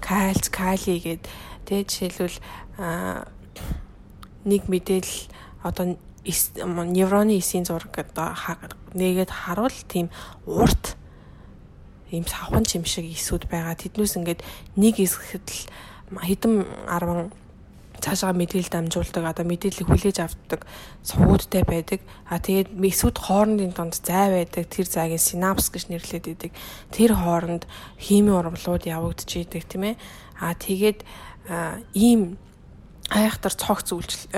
Кальц, 0.00 0.48
кали 0.48 0.98
гээд 0.98 1.24
тэгээд 1.66 1.88
жишээлбэл 1.90 2.38
нэг 4.44 4.62
мэдээлэл 4.68 5.20
одоо 5.62 5.96
невроны 6.24 7.38
эсийн 7.38 7.64
зураг 7.64 7.92
одоо 7.92 8.34
нэгээд 8.94 9.30
харуул 9.30 9.76
тийм 9.88 10.08
урт 10.46 10.96
ийм 12.10 12.26
савхан 12.26 12.64
чим 12.64 12.84
шиг 12.84 13.06
эсүүд 13.06 13.46
байгаа. 13.46 13.76
Тэднээс 13.76 14.16
ингээд 14.16 14.40
нэг 14.76 14.98
эсгэхэд 14.98 15.46
л 15.46 15.62
хэдэн 16.18 16.66
10 16.90 17.30
цаашаа 18.00 18.32
мэдээлэл 18.32 18.72
дамжуулдаг 18.72 19.24
одоо 19.24 19.44
мэдээллийг 19.44 19.88
хүлээж 19.88 20.18
авдаг 20.24 20.66
сувгуудтай 21.04 21.62
байдаг. 21.68 22.00
А 22.26 22.40
тэгээд 22.40 22.74
эсүүд 22.74 23.16
хоорондын 23.20 23.72
донд 23.76 24.00
зай 24.00 24.32
байдаг. 24.32 24.66
Тэр 24.72 24.86
зайг 24.88 25.20
синапс 25.20 25.70
гэж 25.70 25.92
нэрлэдэг 25.92 26.32
байдаг. 26.34 26.52
Тэр 26.90 27.12
хооронд 27.14 27.64
хими 28.00 28.32
урвлууд 28.32 28.88
явагдаж 28.88 29.30
идэг 29.36 29.64
тийм 29.68 29.94
ээ. 29.94 29.96
А 30.40 30.56
тэгээд 30.56 31.04
ийм 31.94 32.40
айхтар 33.10 33.54
цогц 33.54 33.92
үйлчил 33.92 34.30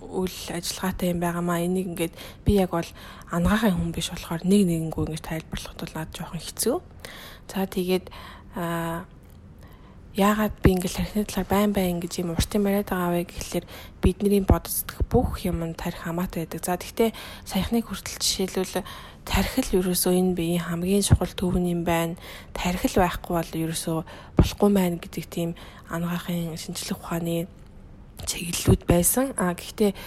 үйл 0.00 0.38
ажиллагаатай 0.54 1.10
юм 1.12 1.20
байгаамаа 1.20 1.60
энийг 1.64 1.92
ингээд 1.92 2.14
би 2.46 2.56
яг 2.56 2.70
бол 2.72 2.90
ангаахын 3.30 3.74
хүн 3.74 3.90
биш 3.92 4.08
болохоор 4.10 4.42
нэг 4.46 4.62
нэгэнгүү 4.68 5.02
ингэж 5.10 5.22
тайлбарлахад 5.26 5.80
бол 5.82 5.94
над 5.98 6.10
жоохон 6.14 6.40
хэцүү. 6.40 6.76
За 7.50 7.66
тэгээд 7.66 8.08
аа 8.54 9.04
яагаад 10.14 10.54
би 10.62 10.78
ингээл 10.78 10.98
тархины 11.02 11.26
талаар 11.26 11.50
байн 11.50 11.70
байн 11.74 11.98
ингэж 11.98 12.22
юм 12.22 12.38
уртын 12.38 12.62
бариад 12.62 12.86
байгаа 12.86 13.10
вэ 13.18 13.26
гэхэлэр 13.26 13.66
бидний 13.98 14.42
бодцдох 14.46 15.02
бүх 15.10 15.42
юм 15.42 15.66
нь 15.66 15.74
тарих 15.74 16.06
хамаатай 16.06 16.46
байдаг. 16.46 16.62
За 16.62 16.78
тэгтээ 16.78 17.10
саяхныг 17.42 17.90
хүртэл 17.90 18.22
жишээлбэл 18.22 18.86
тархил 19.26 19.82
ерөөсөө 19.82 20.14
энэ 20.14 20.36
биеийн 20.38 20.62
хамгийн 20.70 21.02
чухал 21.02 21.34
төвн 21.34 21.66
юм 21.66 21.82
байна. 21.82 22.14
Тархил 22.54 22.94
байхгүй 23.02 23.32
бол 23.34 23.52
ерөөсөө 23.66 23.98
болохгүй 24.38 24.70
маань 24.70 25.02
гэдэг 25.02 25.24
тийм 25.26 25.50
анагаахын 25.90 26.54
шинжлэх 26.62 27.02
ухааны 27.02 27.50
чиглэлүүд 28.22 28.82
байсан. 28.86 29.34
А 29.34 29.52
гэхдээ 29.58 29.98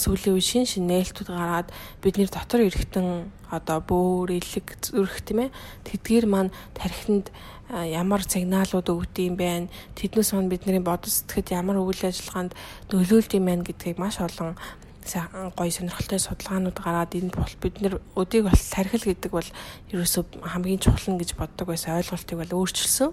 сүүлийн 0.00 0.34
үе 0.34 0.40
шин 0.40 0.64
шин 0.64 0.88
нээлтүүд 0.88 1.28
гараад 1.28 1.68
бидний 2.00 2.24
дотор 2.24 2.64
эргэтэн 2.64 3.28
одоо 3.50 3.78
бөөр 3.82 4.38
илэг 4.38 4.78
зүрх 4.80 5.20
тийм 5.26 5.50
ээ 5.50 5.54
тэдгээр 5.84 6.26
маань 6.26 6.54
тархинд 6.74 7.28
ямар 7.70 8.22
сигналууд 8.26 8.88
өгдөг 8.90 9.24
юм 9.30 9.36
бэ? 9.38 9.70
Тэднээс 9.94 10.34
маань 10.34 10.50
бидний 10.50 10.82
бодол 10.82 11.10
сэтгэхэд 11.10 11.54
ямар 11.54 11.78
үйл 11.78 12.02
ажиллагаанд 12.02 12.58
нөлөөлд 12.90 13.32
юм 13.38 13.46
бэ 13.46 13.70
гэдгийг 13.70 13.98
маш 14.02 14.18
олон 14.18 14.58
гоё 15.06 15.70
сонирхолтой 15.70 16.18
судалгаанууд 16.18 16.78
гараад 16.78 17.14
энэ 17.14 17.30
бол 17.30 17.54
бид 17.62 17.80
нэр 17.80 17.94
өдийг 18.18 18.50
бол 18.50 18.62
тархил 18.74 19.06
гэдэг 19.06 19.30
бол 19.32 19.48
ерөөсөө 19.94 20.22
хамгийн 20.44 20.82
чухал 20.82 21.16
гэж 21.16 21.30
боддог 21.38 21.66
байсан 21.70 21.98
ойлголтыг 21.98 22.36
бол 22.38 22.58
өөрчилсөн. 22.58 23.10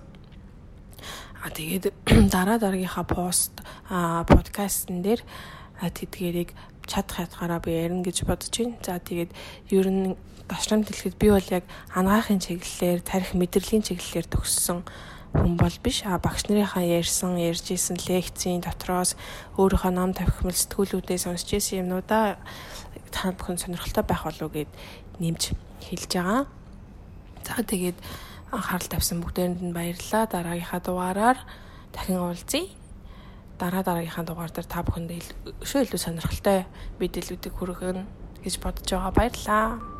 А 1.41 1.49
тэгээд 1.53 1.93
дараа 2.33 2.57
дараагийнхаа 2.57 3.05
пост 3.05 3.61
подкастн 3.87 5.05
дээр 5.05 5.21
тэдгэрийг 5.79 6.51
чадах 6.87 7.27
ятгаараа 7.27 7.59
би 7.59 7.71
ярина 7.75 8.03
гэж 8.03 8.23
бодож 8.23 8.51
байна. 8.55 8.79
За 8.81 8.97
тэгээд 8.97 9.31
ер 9.75 9.87
нь 9.91 10.15
башлам 10.47 10.81
дэлгэхэд 10.81 11.15
би 11.19 11.27
бол 11.29 11.47
яг 11.51 11.63
анагаахын 11.91 12.39
чиглэлээр 12.39 12.99
тарих 13.03 13.35
мэдрэлийн 13.35 13.83
чиглэлээр 13.83 14.27
төгссөн 14.31 14.87
хүн 15.35 15.53
бол 15.59 15.77
биш. 15.83 16.07
А 16.07 16.17
багш 16.17 16.47
нарынхаа 16.47 16.83
ярьсан, 16.87 17.35
ярьж 17.35 17.67
исэн 17.75 17.99
лекцийн 18.07 18.63
дотроос 18.63 19.19
өөрийнхөө 19.59 19.91
ном 19.91 20.15
тавхимл 20.15 20.55
сэтгүүлүүдээ 20.55 21.19
сонсч 21.19 21.59
исэн 21.59 21.83
юмнуудаа 21.83 22.39
та 23.11 23.35
бүхэн 23.35 23.59
сонирхолтой 23.59 24.03
байх 24.07 24.23
болов 24.23 24.47
уу 24.47 24.55
гэд 24.55 24.71
нэмж 25.19 25.51
хэлж 25.83 26.11
байгаа. 26.15 26.47
За 27.43 27.63
тэгээд 27.63 27.97
анхаарал 28.51 28.87
тавьсан 28.87 29.19
бүгдээрэнд 29.19 29.61
нь 29.67 29.75
баярлалаа. 29.75 30.31
Дараагийнхаа 30.31 30.79
дугаараар 30.79 31.37
дахин 31.91 32.23
уулзъя. 32.23 32.86
Дараа 33.57 33.81
дараагийнхаа 33.81 34.25
дугаар 34.25 34.53
дээр 34.53 34.69
та 34.69 34.85
бүхэнд 34.85 35.09
өшөө 35.65 35.81
илүү 35.89 35.97
сонирхолтой 35.97 36.69
мэдээллүүдийг 37.01 37.53
хүргэх 37.57 38.05
гэж 38.45 38.55
бодож 38.61 38.85
байгаа. 38.85 39.17
Баярлалаа. 39.17 39.96